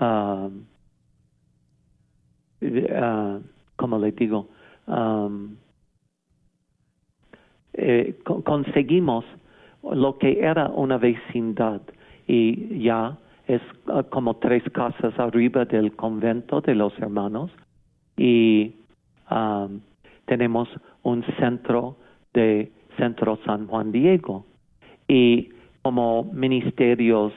um, 0.00 0.64
uh, 2.62 3.40
como 3.76 3.98
le 3.98 4.12
digo, 4.12 4.48
eh, 7.74 8.14
conseguimos 8.44 9.24
lo 9.82 10.18
que 10.18 10.40
era 10.40 10.68
una 10.68 10.98
vecindad 10.98 11.80
y 12.26 12.82
ya 12.82 13.18
es 13.46 13.60
uh, 13.86 14.02
como 14.10 14.34
tres 14.36 14.62
casas 14.72 15.18
arriba 15.18 15.64
del 15.64 15.94
convento 15.96 16.60
de 16.60 16.74
los 16.74 16.96
hermanos 16.98 17.50
y 18.16 18.74
um, 19.30 19.80
tenemos 20.26 20.68
un 21.02 21.24
centro 21.38 21.96
de 22.34 22.70
Centro 22.96 23.38
San 23.44 23.66
Juan 23.66 23.90
Diego. 23.90 24.44
Y 25.08 25.48
como 25.82 26.24
ministerios 26.32 27.32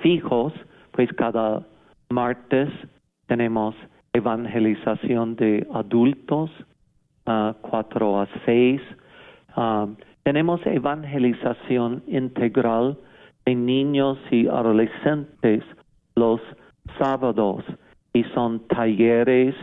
fijos 0.00 0.52
pues 0.92 1.12
cada 1.12 1.62
martes 2.10 2.68
tenemos 3.26 3.74
evangelización 4.12 5.36
de 5.36 5.66
adultos 5.72 6.50
uh, 7.26 7.52
cuatro 7.60 8.20
a 8.20 8.28
seis 8.44 8.80
um, 9.56 9.96
tenemos 10.22 10.60
evangelización 10.66 12.02
integral 12.06 12.98
de 13.44 13.54
niños 13.54 14.18
y 14.30 14.48
adolescentes 14.48 15.62
los 16.16 16.40
sábados 16.98 17.64
y 18.12 18.24
son 18.34 18.66
talleres 18.66 19.54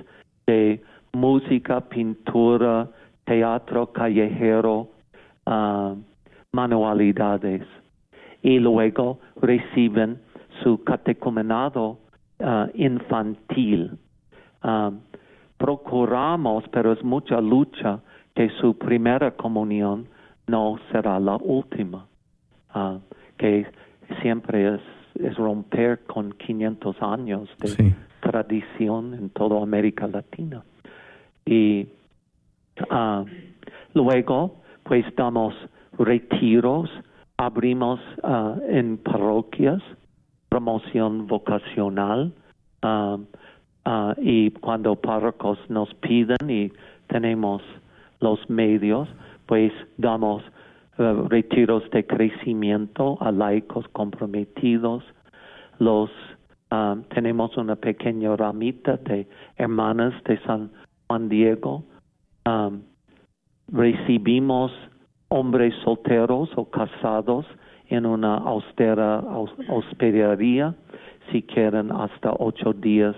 de 0.48 0.82
música, 1.14 1.82
pintura, 1.82 2.90
teatro 3.26 3.92
callejero, 3.92 4.90
ah, 5.46 5.96
manualidades. 6.52 7.64
Y 8.42 8.60
luego 8.60 9.20
reciben 9.42 10.22
su 10.64 10.84
catecumenado 10.84 12.00
ah, 12.44 12.68
infantil. 12.76 13.98
Ah, 14.62 14.92
procuramos, 15.58 16.66
pero 16.72 16.92
es 16.92 17.04
mucha 17.04 17.42
lucha, 17.42 18.00
que 18.36 18.50
su 18.60 18.78
primera 18.78 19.32
comunión 19.32 20.08
no 20.48 20.78
será 20.92 21.20
la 21.20 21.38
última 21.38 22.08
que 23.38 23.66
siempre 24.22 24.76
es, 24.76 24.82
es 25.16 25.36
romper 25.36 26.04
con 26.06 26.32
500 26.34 27.02
años 27.02 27.50
de 27.60 27.94
tradición 28.22 29.14
en 29.14 29.30
toda 29.30 29.62
América 29.62 30.08
Latina. 30.08 30.64
Y 31.46 31.88
uh, 32.90 33.26
luego, 33.94 34.62
pues 34.84 35.06
damos 35.16 35.54
retiros, 35.98 36.90
abrimos 37.38 38.00
uh, 38.24 38.60
en 38.68 38.98
parroquias, 38.98 39.82
promoción 40.54 41.26
vocacional, 41.26 42.32
uh, 42.84 43.18
y 44.22 44.52
cuando 44.52 44.96
párrocos 44.96 45.58
nos 45.68 45.92
piden 45.96 46.48
y 46.48 46.72
tenemos 47.08 47.64
los 48.20 48.38
medios, 48.52 49.10
pues 49.48 49.74
damos 49.98 50.44
eh, 51.00 51.14
retiros 51.28 51.90
de 51.90 52.06
crecimiento 52.06 53.18
a 53.20 53.32
laicos 53.32 53.88
comprometidos. 53.94 55.04
Los 55.80 56.12
um, 56.72 57.02
tenemos 57.16 57.58
una 57.58 57.76
pequeña 57.76 58.36
ramita 58.36 58.98
de 58.98 59.28
hermanas 59.58 60.14
de 60.26 60.38
San 60.44 60.70
Juan 61.08 61.30
Diego. 61.30 61.84
Um, 62.46 62.84
recibimos 63.72 64.72
hombres 65.30 65.74
solteros 65.84 66.52
o 66.56 66.70
casados 66.70 67.48
en 67.88 68.06
una 68.06 68.38
austera 68.38 69.24
hospedería 69.70 70.76
si 71.32 71.44
quieren 71.44 71.92
hasta 71.92 72.34
ocho 72.40 72.74
días 72.74 73.16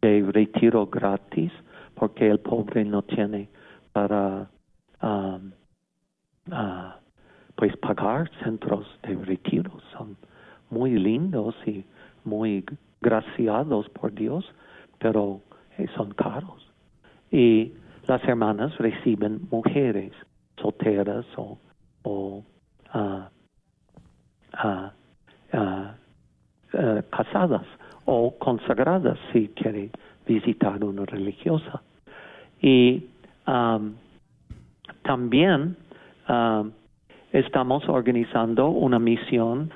de 0.00 0.22
retiro 0.32 0.86
gratis 0.86 1.52
porque 1.94 2.28
el 2.28 2.40
pobre 2.40 2.84
no 2.84 3.02
tiene 3.02 3.48
para 3.92 4.50
um, 5.02 5.52
uh, 6.50 6.90
pues 7.54 7.76
pagar 7.76 8.30
centros 8.42 8.86
de 9.02 9.14
retiro. 9.14 9.70
Son 9.92 10.16
muy 10.70 10.98
lindos 10.98 11.54
y 11.66 11.84
muy 12.24 12.64
graciados 13.00 13.88
por 13.90 14.12
Dios, 14.12 14.44
pero 14.98 15.42
eh, 15.78 15.86
son 15.96 16.12
caros. 16.12 16.66
Y 17.30 17.72
las 18.06 18.22
hermanas 18.24 18.76
reciben 18.78 19.42
mujeres 19.50 20.12
solteras 20.60 21.26
o, 21.36 21.58
o 22.02 22.44
ah, 24.52 24.92
ah, 25.52 25.94
ah, 26.74 27.02
casadas 27.10 27.66
o 28.04 28.36
consagradas 28.38 29.18
si 29.32 29.48
quiere 29.48 29.90
visitar 30.26 30.82
una 30.84 31.04
religiosa. 31.04 31.82
Y 32.60 33.08
también 35.02 35.76
estamos 37.32 37.88
organizando 37.88 38.68
una 38.68 38.98
misión 38.98 39.72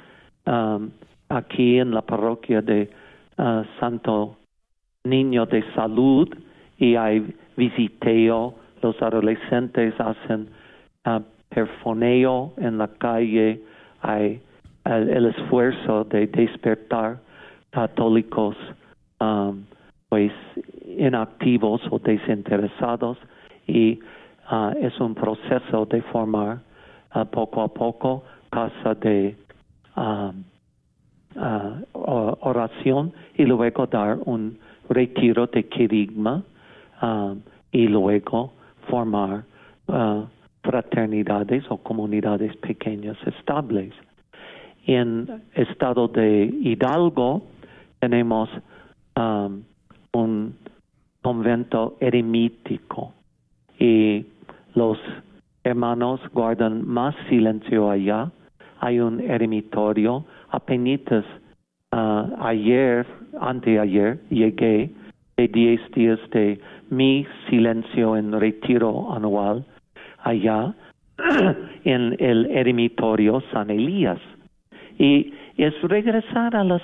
um, 0.47 0.91
aquí 1.29 1.79
en 1.79 1.93
la 1.93 2.03
parroquia 2.03 2.63
de 2.63 2.91
uh, 3.39 3.63
Santo 3.81 4.37
Niño 5.05 5.47
de 5.47 5.65
Salud 5.75 6.29
y 6.79 6.97
hay 6.97 7.35
visiteo, 7.57 8.55
los 8.83 9.01
adolescentes 9.01 9.95
hacen 9.99 10.51
perfoneo 11.49 12.53
en 12.59 12.79
la 12.79 12.89
calle, 12.89 13.63
hay 14.03 14.41
el 14.87 15.27
esfuerzo 15.27 16.05
de 16.05 16.27
despertar 16.27 17.19
católicos 17.71 18.57
um, 19.21 19.65
pues 20.09 20.33
inactivos 20.99 21.81
o 21.91 21.99
desinteresados 21.99 23.19
y 23.67 23.99
uh, 24.51 24.71
es 24.81 24.99
un 25.01 25.15
proceso 25.15 25.87
de 25.87 26.01
formar 26.03 26.61
poco 27.31 27.63
a 27.63 27.69
poco, 27.69 28.23
casa 28.51 28.95
de 28.95 29.35
um, 29.97 30.45
uh, 31.37 32.37
oración 32.41 33.13
y 33.37 33.45
luego 33.45 33.87
dar 33.87 34.19
un 34.25 34.59
retiro 34.89 35.47
de 35.47 35.65
querigma 35.69 36.43
um, 37.03 37.41
y 37.73 37.89
luego 37.89 38.53
formar 38.89 39.45
uh, 39.89 40.25
fraternidades 40.63 41.65
o 41.71 41.77
comunidades 41.79 42.57
pequeñas 42.57 43.17
estables. 43.27 43.93
En 44.87 45.43
estado 45.55 46.07
de 46.09 46.45
Hidalgo 46.45 47.43
tenemos 47.99 48.49
um, 49.17 49.63
un 50.13 50.55
convento 51.23 51.97
eremítico 51.99 53.13
y 53.81 54.25
los 54.75 54.97
hermanos 55.65 56.21
guardan 56.33 56.87
más 56.87 57.17
silencio 57.29 57.91
allá. 57.91 58.31
Hay 58.79 59.01
un 59.01 59.21
eremitorio. 59.21 60.25
Apenas 60.51 61.25
uh, 61.93 62.41
ayer, 62.41 63.05
anteayer, 63.41 64.21
llegué 64.31 64.93
de 65.37 65.49
10 65.49 65.81
días 65.97 66.21
de 66.31 66.61
mi 66.91 67.27
silencio 67.51 68.17
en 68.17 68.33
retiro 68.39 69.13
anual 69.13 69.67
allá 70.23 70.75
en 71.85 72.15
el 72.21 72.47
eremitorio 72.47 73.43
San 73.53 73.71
Elías. 73.71 74.21
Y 74.99 75.35
es 75.57 75.75
regresar 75.83 76.57
a 76.57 76.65
las 76.65 76.83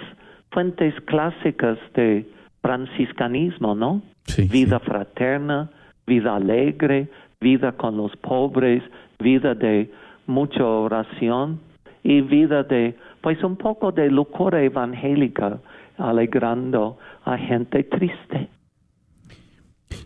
fuentes 0.51 0.95
clásicas 1.07 1.79
de 1.95 2.27
franciscanismo, 2.61 3.75
¿no? 3.75 4.03
vida 4.51 4.79
fraterna, 4.79 5.71
vida 6.07 6.37
alegre, 6.37 7.09
vida 7.41 7.73
con 7.73 7.97
los 7.97 8.15
pobres, 8.17 8.83
vida 9.19 9.55
de 9.55 9.91
mucha 10.27 10.65
oración 10.65 11.61
y 12.05 12.21
vida 12.21 12.63
de, 12.63 12.97
pues 13.21 13.43
un 13.43 13.57
poco 13.57 13.93
de 13.93 14.11
locura 14.11 14.63
evangélica, 14.63 15.61
alegrando 15.99 16.99
a 17.25 17.37
gente 17.37 17.85
triste. 17.85 18.49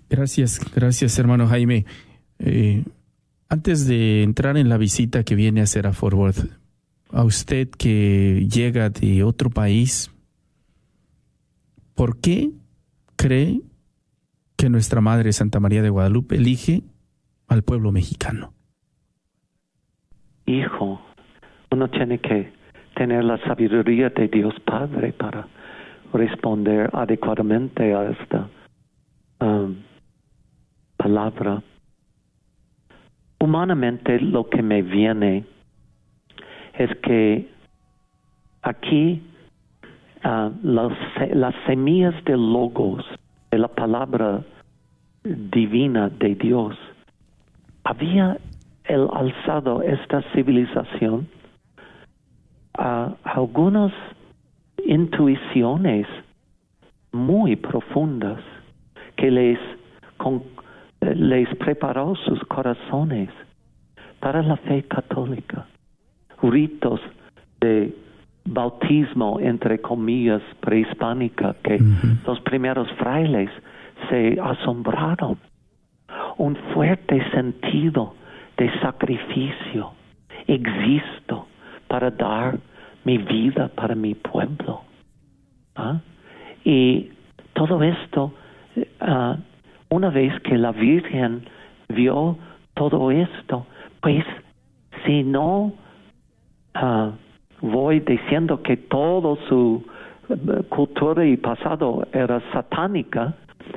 Gracias, 0.08 0.60
gracias 0.74 1.18
hermano 1.18 1.46
Jaime. 1.46 1.84
Eh, 2.38 2.84
antes 3.48 3.86
de 3.86 4.22
entrar 4.22 4.56
en 4.56 4.68
la 4.68 4.76
visita 4.76 5.24
que 5.24 5.34
viene 5.34 5.60
a 5.60 5.64
hacer 5.64 5.86
a 5.86 5.92
Forward, 5.92 6.34
a 7.12 7.24
usted 7.24 7.68
que 7.70 8.46
llega 8.50 8.90
de 8.90 9.22
otro 9.22 9.50
país, 9.50 10.10
¿por 11.94 12.20
qué 12.20 12.50
cree 13.16 13.60
que 14.56 14.70
nuestra 14.70 15.00
Madre 15.00 15.32
Santa 15.32 15.60
María 15.60 15.82
de 15.82 15.90
Guadalupe 15.90 16.36
elige 16.36 16.82
al 17.48 17.62
pueblo 17.62 17.92
mexicano? 17.92 18.52
Hijo, 20.46 21.00
uno 21.70 21.88
tiene 21.90 22.18
que 22.18 22.52
tener 22.94 23.24
la 23.24 23.38
sabiduría 23.44 24.10
de 24.10 24.28
Dios 24.28 24.54
Padre 24.64 25.12
para 25.12 25.48
responder 26.12 26.88
adecuadamente 26.92 27.94
a 27.94 28.10
esta 28.10 28.48
um, 29.40 29.76
palabra. 30.96 31.62
Humanamente 33.38 34.18
lo 34.20 34.48
que 34.48 34.62
me 34.62 34.82
viene 34.82 35.44
es 36.78 36.94
que 36.98 37.48
aquí 38.62 39.22
uh, 40.24 40.50
las, 40.62 40.92
las 41.34 41.54
semillas 41.66 42.14
de 42.24 42.36
logos, 42.36 43.04
de 43.50 43.58
la 43.58 43.68
palabra 43.68 44.42
divina 45.24 46.08
de 46.08 46.34
Dios, 46.34 46.76
había 47.84 48.38
el 48.84 49.08
alzado 49.12 49.82
esta 49.82 50.22
civilización 50.32 51.28
a 52.78 53.14
algunas 53.24 53.92
intuiciones 54.84 56.06
muy 57.12 57.56
profundas 57.56 58.40
que 59.16 59.30
les, 59.30 59.58
les 61.00 61.48
preparó 61.56 62.14
sus 62.14 62.40
corazones 62.44 63.30
para 64.20 64.42
la 64.42 64.56
fe 64.56 64.82
católica. 64.84 65.66
Ritos 66.42 67.00
de 67.60 67.94
bautismo, 68.44 69.38
entre 69.40 69.80
comillas, 69.80 70.42
prehispánica, 70.60 71.56
que 71.62 71.80
los 72.26 72.40
primeros 72.40 72.90
frailes 72.92 73.50
se 74.08 74.38
asombraron. 74.40 75.38
Un 76.38 76.56
fuerte 76.74 77.22
sentido 77.30 78.14
de 78.56 78.70
sacrificio. 78.80 79.92
Existo 80.46 81.46
para 81.88 82.10
dar 82.10 82.58
mi 83.04 83.18
vida 83.18 83.68
para 83.68 83.94
mi 83.94 84.14
pueblo. 84.14 84.82
¿Ah? 85.76 86.00
Y 86.64 87.10
todo 87.52 87.82
esto, 87.82 88.32
ah, 89.00 89.36
una 89.88 90.10
vez 90.10 90.32
que 90.42 90.58
la 90.58 90.72
Virgen 90.72 91.44
vio 91.88 92.36
todo 92.74 93.10
esto, 93.10 93.66
pues 94.00 94.24
si 95.04 95.22
no 95.22 95.72
ah, 96.82 97.12
voy 97.60 98.00
diciendo 98.00 98.62
que 98.62 98.76
todo 98.76 99.36
su 99.48 99.84
eh, 100.28 100.62
cultura 100.68 101.24
y 101.24 101.36
pasado 101.36 102.06
era 102.12 102.40
satánica 102.52 103.34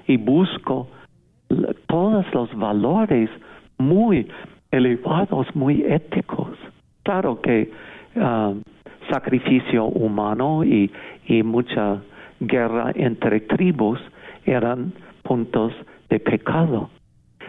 y 0.08 0.18
busco 0.18 0.88
todos 1.88 2.26
los 2.34 2.54
valores 2.56 3.30
muy 3.78 4.28
elevados, 4.72 5.48
muy 5.56 5.82
éticos. 5.82 6.58
Claro 7.04 7.42
que 7.42 7.72
um, 8.16 8.62
sacrificio 9.10 9.86
humano 9.86 10.64
y 10.64 10.92
mucha 11.44 12.02
guerra 12.40 12.92
entre 12.96 13.42
tribus 13.42 14.00
eran 14.46 14.94
puntos 15.24 15.74
de 16.10 16.20
pecado, 16.20 16.90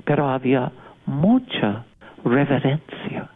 pero 0.05 0.28
había 0.28 0.72
mucha 1.07 1.84
reverencia, 2.24 3.30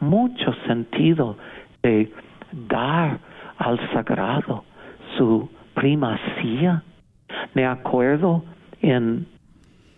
mucho 0.00 0.52
sentido 0.66 1.36
de 1.82 2.12
dar 2.52 3.18
al 3.58 3.78
sagrado 3.92 4.64
su 5.16 5.48
primacía. 5.74 6.82
Me 7.54 7.66
acuerdo 7.66 8.44
en 8.82 9.26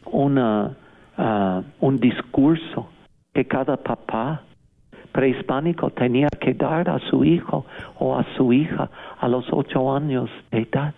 una, 0.07 0.76
uh, 1.16 1.62
un 1.80 1.98
discurso 1.98 2.88
que 3.32 3.46
cada 3.46 3.76
papá 3.76 4.42
prehispánico 5.12 5.90
tenía 5.90 6.28
que 6.40 6.55
dar 6.55 6.88
a 6.88 6.98
su 7.11 7.24
hijo 7.24 7.66
o 7.98 8.18
a 8.18 8.24
su 8.36 8.53
hija 8.53 8.90
a 9.18 9.28
los 9.28 9.46
ocho 9.53 9.94
años 9.94 10.30
de 10.50 10.62
edad. 10.62 10.94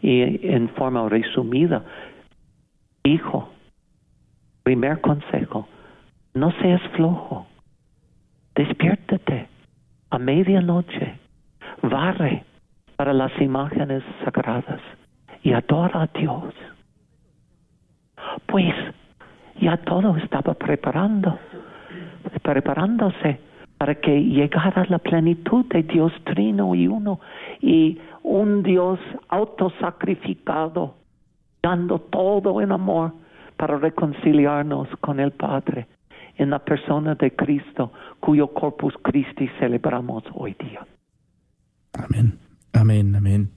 Y 0.00 0.46
en 0.48 0.68
forma 0.70 1.08
resumida, 1.08 1.82
hijo, 3.04 3.48
primer 4.62 5.00
consejo, 5.00 5.66
no 6.34 6.52
seas 6.60 6.82
flojo, 6.94 7.46
despiértate 8.54 9.48
a 10.10 10.18
medianoche, 10.18 11.18
barre 11.82 12.44
para 12.96 13.12
las 13.12 13.32
imágenes 13.40 14.02
sagradas 14.24 14.80
y 15.42 15.52
adora 15.52 16.02
a 16.02 16.18
Dios. 16.18 16.54
Pues 18.46 18.74
ya 19.60 19.76
todo 19.78 20.16
estaba 20.16 20.54
preparando, 20.54 21.38
preparándose 22.42 23.40
para 23.76 23.96
que 23.96 24.22
llegara 24.22 24.86
la 24.88 24.98
plenitud 24.98 25.66
de 25.66 25.82
Dios 25.82 26.12
Trino 26.24 26.74
y 26.74 26.86
Uno 26.86 27.20
y 27.60 27.98
un 28.22 28.62
Dios 28.62 29.00
autosacrificado, 29.28 30.94
dando 31.62 31.98
todo 31.98 32.60
en 32.60 32.72
amor 32.72 33.12
para 33.56 33.78
reconciliarnos 33.78 34.88
con 35.00 35.20
el 35.20 35.32
Padre 35.32 35.86
en 36.36 36.50
la 36.50 36.64
persona 36.64 37.14
de 37.14 37.34
Cristo, 37.34 37.92
cuyo 38.20 38.48
Corpus 38.52 38.94
Christi 39.02 39.48
celebramos 39.58 40.24
hoy 40.34 40.56
día. 40.58 40.86
Amén, 41.92 42.38
amén, 42.72 43.14
amén. 43.14 43.50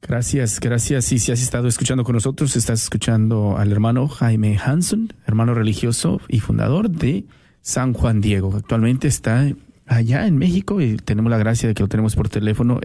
Gracias, 0.00 0.60
gracias. 0.60 1.10
Y 1.12 1.18
si 1.18 1.32
has 1.32 1.42
estado 1.42 1.66
escuchando 1.66 2.04
con 2.04 2.14
nosotros, 2.14 2.56
estás 2.56 2.82
escuchando 2.82 3.56
al 3.56 3.72
hermano 3.72 4.06
Jaime 4.06 4.56
Hanson, 4.58 5.12
hermano 5.26 5.54
religioso 5.54 6.20
y 6.28 6.40
fundador 6.40 6.90
de 6.90 7.24
San 7.62 7.94
Juan 7.94 8.20
Diego. 8.20 8.54
Actualmente 8.54 9.08
está 9.08 9.46
allá 9.86 10.26
en 10.26 10.36
México 10.38 10.80
y 10.80 10.96
tenemos 10.96 11.30
la 11.30 11.38
gracia 11.38 11.68
de 11.68 11.74
que 11.74 11.82
lo 11.82 11.88
tenemos 11.88 12.14
por 12.14 12.28
teléfono. 12.28 12.80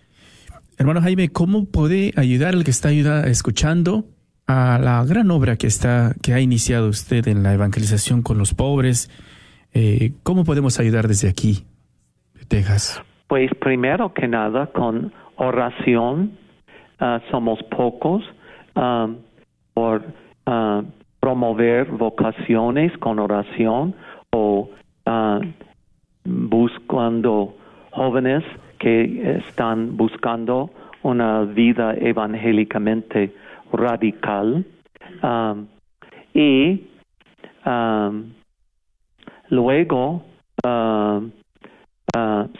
Hermano 0.78 1.02
Jaime, 1.02 1.30
¿cómo 1.30 1.66
puede 1.66 2.14
ayudar 2.16 2.56
el 2.56 2.64
que 2.64 2.72
está 2.72 2.90
ayuda, 2.90 3.28
escuchando 3.28 4.08
a 4.48 4.78
la 4.80 5.04
gran 5.06 5.32
obra 5.32 5.56
que 5.56 5.68
está 5.68 6.14
que 6.22 6.34
ha 6.34 6.40
iniciado 6.40 6.90
usted 6.90 7.28
en 7.28 7.44
la 7.44 7.54
evangelización 7.54 8.22
con 8.22 8.38
los 8.38 8.54
pobres? 8.54 9.10
Eh, 9.74 10.14
¿Cómo 10.24 10.44
podemos 10.44 10.80
ayudar 10.80 11.08
desde 11.08 11.30
aquí, 11.30 11.66
de 12.36 12.46
Texas? 12.46 13.02
Pues 13.28 13.50
primero 13.60 14.14
que 14.14 14.28
nada 14.28 14.68
con 14.68 15.12
oración 15.38 16.38
Ah, 17.06 17.20
somos 17.32 17.62
pocos 17.64 18.24
ah, 18.76 19.10
por 19.74 20.04
ah, 20.46 20.82
promover 21.20 21.92
vocaciones 21.92 22.98
con 23.00 23.20
oración 23.20 23.94
o 24.32 24.70
buscando 26.24 27.58
jóvenes 27.92 28.44
que 28.80 29.38
están 29.46 29.98
buscando 29.98 30.70
una 31.02 31.42
vida 31.42 31.94
evangélicamente 31.96 33.34
radical 33.74 34.66
y 36.34 36.88
luego 39.50 40.24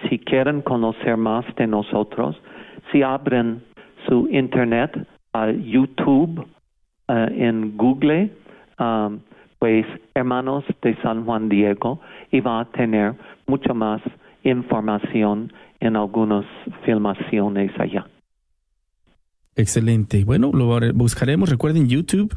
si 0.10 0.20
quieren 0.20 0.62
conocer 0.62 1.18
más 1.18 1.46
de 1.56 1.68
nosotros 1.68 2.36
si 2.92 3.02
abren 3.02 3.64
su 4.08 4.28
internet, 4.30 4.92
a 5.34 5.50
YouTube, 5.52 6.46
eh, 7.08 7.28
en 7.38 7.76
Google, 7.76 8.30
um, 8.80 9.20
pues 9.60 9.86
Hermanos 10.14 10.64
de 10.82 10.96
San 11.02 11.26
Juan 11.26 11.50
Diego, 11.50 12.00
y 12.32 12.40
va 12.40 12.60
a 12.62 12.66
tener 12.66 13.16
mucha 13.48 13.74
más 13.74 14.02
información 14.44 15.52
en 15.80 15.96
algunas 15.96 16.46
filmaciones 16.86 17.72
allá. 17.80 18.06
Excelente. 19.56 20.24
Bueno, 20.24 20.52
lo 20.54 20.80
buscaremos. 20.94 21.50
Recuerden 21.50 21.88
YouTube 21.88 22.36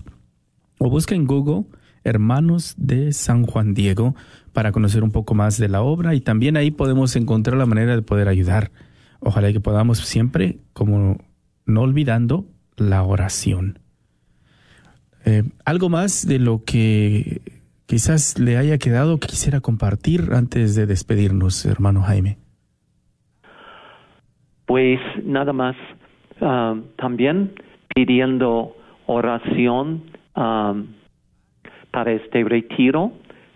o 0.79 0.91
busquen 0.91 1.27
Google 1.27 1.65
Hermanos 2.05 2.75
de 2.77 3.13
San 3.13 3.45
Juan 3.45 3.75
Diego 3.75 4.15
para 4.53 4.73
conocer 4.73 5.03
un 5.03 5.11
poco 5.11 5.35
más 5.35 5.59
de 5.59 5.69
la 5.69 5.83
obra 5.83 6.15
y 6.15 6.21
también 6.21 6.57
ahí 6.57 6.71
podemos 6.71 7.17
encontrar 7.17 7.57
la 7.57 7.67
manera 7.67 7.97
de 7.97 8.03
poder 8.03 8.29
ayudar 8.29 8.71
Ojalá 9.21 9.53
que 9.53 9.61
podamos 9.61 9.99
siempre, 9.99 10.59
como 10.73 11.19
no 11.65 11.81
olvidando, 11.83 12.45
la 12.77 13.03
oración. 13.03 13.79
Eh, 15.25 15.43
algo 15.65 15.89
más 15.89 16.27
de 16.27 16.39
lo 16.39 16.63
que 16.65 17.41
quizás 17.87 18.39
le 18.39 18.57
haya 18.57 18.79
quedado 18.79 19.19
que 19.19 19.29
quisiera 19.29 19.61
compartir 19.61 20.31
antes 20.33 20.75
de 20.77 20.87
despedirnos, 20.87 21.65
hermano 21.67 22.03
Jaime. 22.03 22.39
Pues 24.67 25.01
nada 25.25 25.53
más, 25.53 25.77
ah, 26.41 26.77
también 26.97 27.53
pidiendo 27.95 28.77
oración 29.07 30.03
ah, 30.35 30.75
para 31.91 32.13
este 32.13 32.45
retiro. 32.45 33.13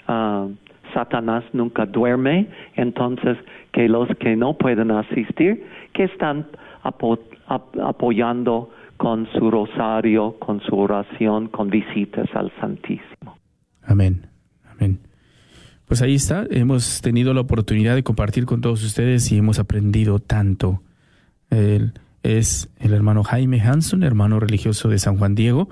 Ah, 0.06 0.48
Satanás 0.94 1.44
nunca 1.52 1.86
duerme, 1.86 2.48
entonces 2.74 3.36
que 3.72 3.88
los 3.88 4.08
que 4.18 4.34
no 4.34 4.54
pueden 4.54 4.90
asistir, 4.90 5.64
que 5.92 6.04
están 6.04 6.46
apoyando 6.82 8.70
con 8.96 9.28
su 9.32 9.50
rosario, 9.50 10.36
con 10.38 10.60
su 10.60 10.76
oración, 10.76 11.48
con 11.48 11.70
visitas 11.70 12.28
al 12.34 12.52
Santísimo. 12.60 13.36
Amén, 13.82 14.26
amén. 14.70 14.98
Pues 15.86 16.02
ahí 16.02 16.14
está, 16.14 16.44
hemos 16.50 17.00
tenido 17.00 17.34
la 17.34 17.40
oportunidad 17.40 17.94
de 17.94 18.02
compartir 18.02 18.46
con 18.46 18.60
todos 18.60 18.84
ustedes 18.84 19.30
y 19.32 19.38
hemos 19.38 19.58
aprendido 19.58 20.18
tanto. 20.18 20.82
Él 21.50 21.94
es 22.22 22.68
el 22.78 22.92
hermano 22.92 23.24
Jaime 23.24 23.60
Hanson, 23.60 24.02
hermano 24.02 24.40
religioso 24.40 24.88
de 24.88 24.98
San 24.98 25.16
Juan 25.16 25.34
Diego, 25.34 25.68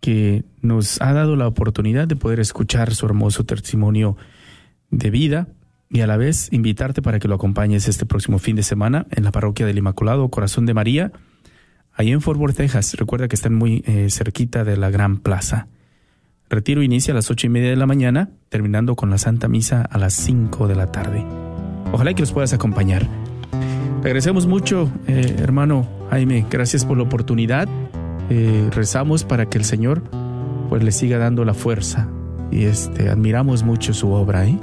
que 0.00 0.44
nos 0.60 1.00
ha 1.00 1.12
dado 1.12 1.36
la 1.36 1.48
oportunidad 1.48 2.06
de 2.06 2.16
poder 2.16 2.40
escuchar 2.40 2.94
su 2.94 3.06
hermoso 3.06 3.44
testimonio 3.44 4.16
de 4.90 5.10
vida 5.10 5.48
y 5.88 6.00
a 6.00 6.06
la 6.06 6.16
vez 6.16 6.52
invitarte 6.52 7.02
para 7.02 7.18
que 7.18 7.28
lo 7.28 7.36
acompañes 7.36 7.88
este 7.88 8.04
próximo 8.04 8.38
fin 8.38 8.56
de 8.56 8.62
semana 8.62 9.06
en 9.10 9.24
la 9.24 9.32
parroquia 9.32 9.64
del 9.64 9.78
Inmaculado 9.78 10.28
Corazón 10.28 10.66
de 10.66 10.74
María, 10.74 11.12
ahí 11.92 12.10
en 12.10 12.20
Fort 12.20 12.38
Worth, 12.38 12.56
Texas. 12.56 12.94
Recuerda 12.94 13.28
que 13.28 13.36
están 13.36 13.54
muy 13.54 13.82
eh, 13.86 14.08
cerquita 14.10 14.64
de 14.64 14.76
la 14.76 14.90
Gran 14.90 15.18
Plaza. 15.18 15.68
Retiro 16.50 16.82
inicia 16.82 17.12
a 17.12 17.14
las 17.14 17.30
ocho 17.30 17.46
y 17.46 17.50
media 17.50 17.70
de 17.70 17.76
la 17.76 17.86
mañana, 17.86 18.30
terminando 18.48 18.96
con 18.96 19.08
la 19.10 19.18
Santa 19.18 19.48
Misa 19.48 19.82
a 19.82 19.98
las 19.98 20.12
cinco 20.12 20.68
de 20.68 20.74
la 20.74 20.92
tarde. 20.92 21.24
Ojalá 21.92 22.12
que 22.12 22.22
nos 22.22 22.32
puedas 22.32 22.52
acompañar. 22.52 23.08
Agradecemos 24.04 24.46
mucho, 24.46 24.90
eh, 25.08 25.34
hermano 25.38 25.86
Jaime. 26.10 26.44
Gracias 26.50 26.84
por 26.84 26.98
la 26.98 27.04
oportunidad. 27.04 27.66
Eh, 28.28 28.68
rezamos 28.70 29.24
para 29.24 29.46
que 29.46 29.56
el 29.56 29.64
Señor 29.64 30.02
pues 30.68 30.84
le 30.84 30.92
siga 30.92 31.16
dando 31.16 31.42
la 31.46 31.54
fuerza 31.54 32.06
y 32.50 32.64
este 32.64 33.08
admiramos 33.08 33.62
mucho 33.62 33.94
su 33.94 34.12
obra. 34.12 34.46
¿eh? 34.46 34.58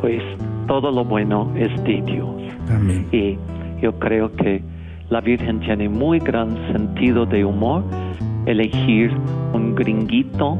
Pues 0.00 0.20
todo 0.66 0.90
lo 0.90 1.04
bueno 1.04 1.52
es 1.56 1.70
de 1.84 2.02
Dios. 2.02 2.28
Amén. 2.68 3.06
Y 3.12 3.38
yo 3.80 3.96
creo 4.00 4.34
que 4.34 4.64
la 5.10 5.20
Virgen 5.20 5.60
tiene 5.60 5.88
muy 5.88 6.18
gran 6.18 6.56
sentido 6.72 7.24
de 7.24 7.44
humor 7.44 7.84
elegir 8.46 9.12
un 9.54 9.76
gringuito 9.76 10.58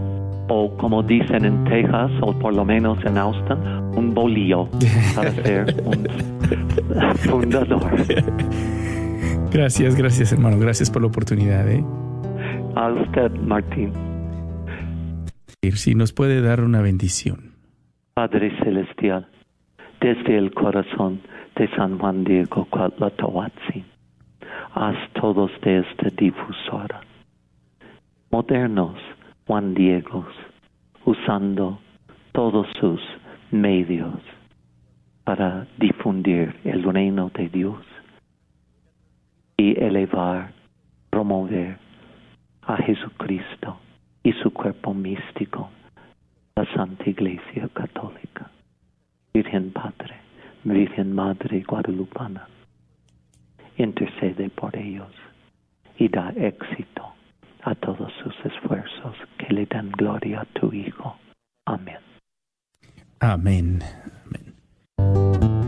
o 0.49 0.77
como 0.77 1.03
dicen 1.03 1.45
en 1.45 1.65
Texas 1.65 2.13
o 2.21 2.33
por 2.39 2.55
lo 2.55 2.65
menos 2.65 3.05
en 3.05 3.19
Austin, 3.19 3.59
un 3.97 4.15
bolillo 4.15 4.69
para 5.17 5.33
ser 5.43 5.83
un 5.85 6.38
fundador. 7.17 7.91
Gracias, 9.51 9.97
gracias 9.97 10.33
hermano, 10.33 10.59
gracias 10.59 10.91
por 10.91 11.03
la 11.03 11.09
oportunidad. 11.09 11.69
¿eh? 11.69 11.85
A 12.77 12.93
usted, 12.93 13.31
Martín. 13.33 13.93
Si 15.63 15.95
nos 15.95 16.13
puede 16.13 16.41
dar 16.41 16.63
una 16.63 16.81
bendición. 16.81 17.53
Padre 18.15 18.53
Celestial, 18.63 19.29
desde 20.01 20.37
el 20.39 20.53
corazón 20.53 21.21
de 21.57 21.69
San 21.77 21.99
Juan 21.99 22.25
Diego 22.25 22.67
Cuatlatohuatzin, 22.71 23.85
haz 24.75 24.97
todos 25.15 25.51
de 25.63 25.79
esta 25.81 26.09
difusora 26.17 27.01
modernos 28.31 28.99
Juan 29.47 29.75
Diegos, 29.75 30.27
usando 31.05 31.81
todos 32.33 32.67
sus 32.79 33.01
medios 33.51 34.21
para 35.29 35.67
difundir 35.77 36.59
el 36.65 36.83
reino 36.83 37.31
de 37.35 37.51
Dios 37.51 37.85
y 39.59 39.79
elevar, 39.79 40.55
promover 41.11 41.77
a 42.63 42.79
Jesucristo 42.79 43.79
y 44.23 44.33
su 44.33 44.51
cuerpo 44.51 44.95
místico, 44.95 45.69
la 46.57 46.65
Santa 46.75 47.11
Iglesia 47.11 47.69
Católica. 47.75 48.51
Virgen 49.35 49.71
Padre, 49.71 50.17
Virgen 50.65 51.15
Madre 51.15 51.63
Guadalupana, 51.63 52.49
intercede 53.77 54.49
por 54.49 54.75
ellos 54.75 55.13
y 55.99 56.09
da 56.09 56.33
éxito 56.37 57.05
a 57.65 57.75
todos 57.75 58.11
sus 58.23 58.35
esfuerzos 58.47 59.15
que 59.37 59.53
le 59.53 59.67
dan 59.67 59.91
gloria 59.91 60.41
a 60.41 60.45
tu 60.59 60.73
Hijo. 60.73 61.19
Amén. 61.67 61.99
Amén. 63.21 63.83
Amén. 64.25 64.48
Thank 64.99 65.43
you. 65.43 65.68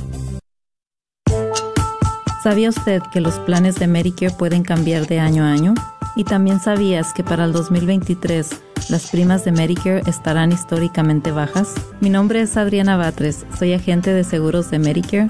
¿Sabía 2.43 2.69
usted 2.69 3.03
que 3.13 3.21
los 3.21 3.37
planes 3.39 3.75
de 3.75 3.85
Medicare 3.87 4.33
pueden 4.33 4.63
cambiar 4.63 5.05
de 5.05 5.19
año 5.19 5.43
a 5.43 5.51
año? 5.51 5.75
Y 6.15 6.23
también 6.23 6.59
sabías 6.59 7.13
que 7.13 7.23
para 7.23 7.45
el 7.45 7.53
2023 7.53 8.49
las 8.89 9.11
primas 9.11 9.45
de 9.45 9.51
Medicare 9.51 10.01
estarán 10.07 10.51
históricamente 10.51 11.31
bajas? 11.31 11.75
Mi 12.01 12.09
nombre 12.09 12.41
es 12.41 12.57
Adriana 12.57 12.97
Batres, 12.97 13.45
soy 13.57 13.73
agente 13.73 14.11
de 14.11 14.23
seguros 14.23 14.71
de 14.71 14.79
Medicare 14.79 15.29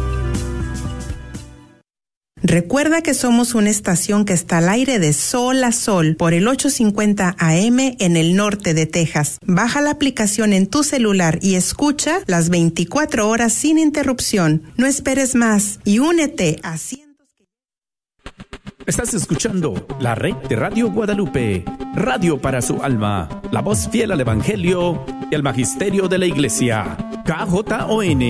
Recuerda 2.43 3.01
que 3.01 3.13
somos 3.13 3.53
una 3.53 3.69
estación 3.69 4.25
que 4.25 4.33
está 4.33 4.57
al 4.57 4.69
aire 4.69 4.99
de 4.99 5.13
sol 5.13 5.63
a 5.63 5.71
sol 5.71 6.15
por 6.17 6.33
el 6.33 6.47
850 6.47 7.35
AM 7.37 7.79
en 7.99 8.17
el 8.17 8.35
norte 8.35 8.73
de 8.73 8.85
Texas. 8.85 9.37
Baja 9.45 9.81
la 9.81 9.91
aplicación 9.91 10.53
en 10.53 10.67
tu 10.67 10.83
celular 10.83 11.39
y 11.41 11.55
escucha 11.55 12.19
las 12.25 12.49
24 12.49 13.29
horas 13.29 13.53
sin 13.53 13.77
interrupción. 13.77 14.63
No 14.77 14.87
esperes 14.87 15.35
más 15.35 15.79
y 15.83 15.99
únete 15.99 16.59
a 16.63 16.77
cientos 16.77 17.01
Estás 18.87 19.13
escuchando 19.13 19.85
la 19.99 20.15
red 20.15 20.33
de 20.49 20.55
Radio 20.55 20.91
Guadalupe, 20.91 21.63
radio 21.93 22.41
para 22.41 22.63
su 22.63 22.81
alma, 22.81 23.29
la 23.51 23.61
voz 23.61 23.87
fiel 23.87 24.11
al 24.11 24.19
Evangelio 24.21 25.05
y 25.29 25.35
al 25.35 25.43
Magisterio 25.43 26.07
de 26.07 26.17
la 26.17 26.25
Iglesia. 26.25 26.97
KJON 27.23 28.21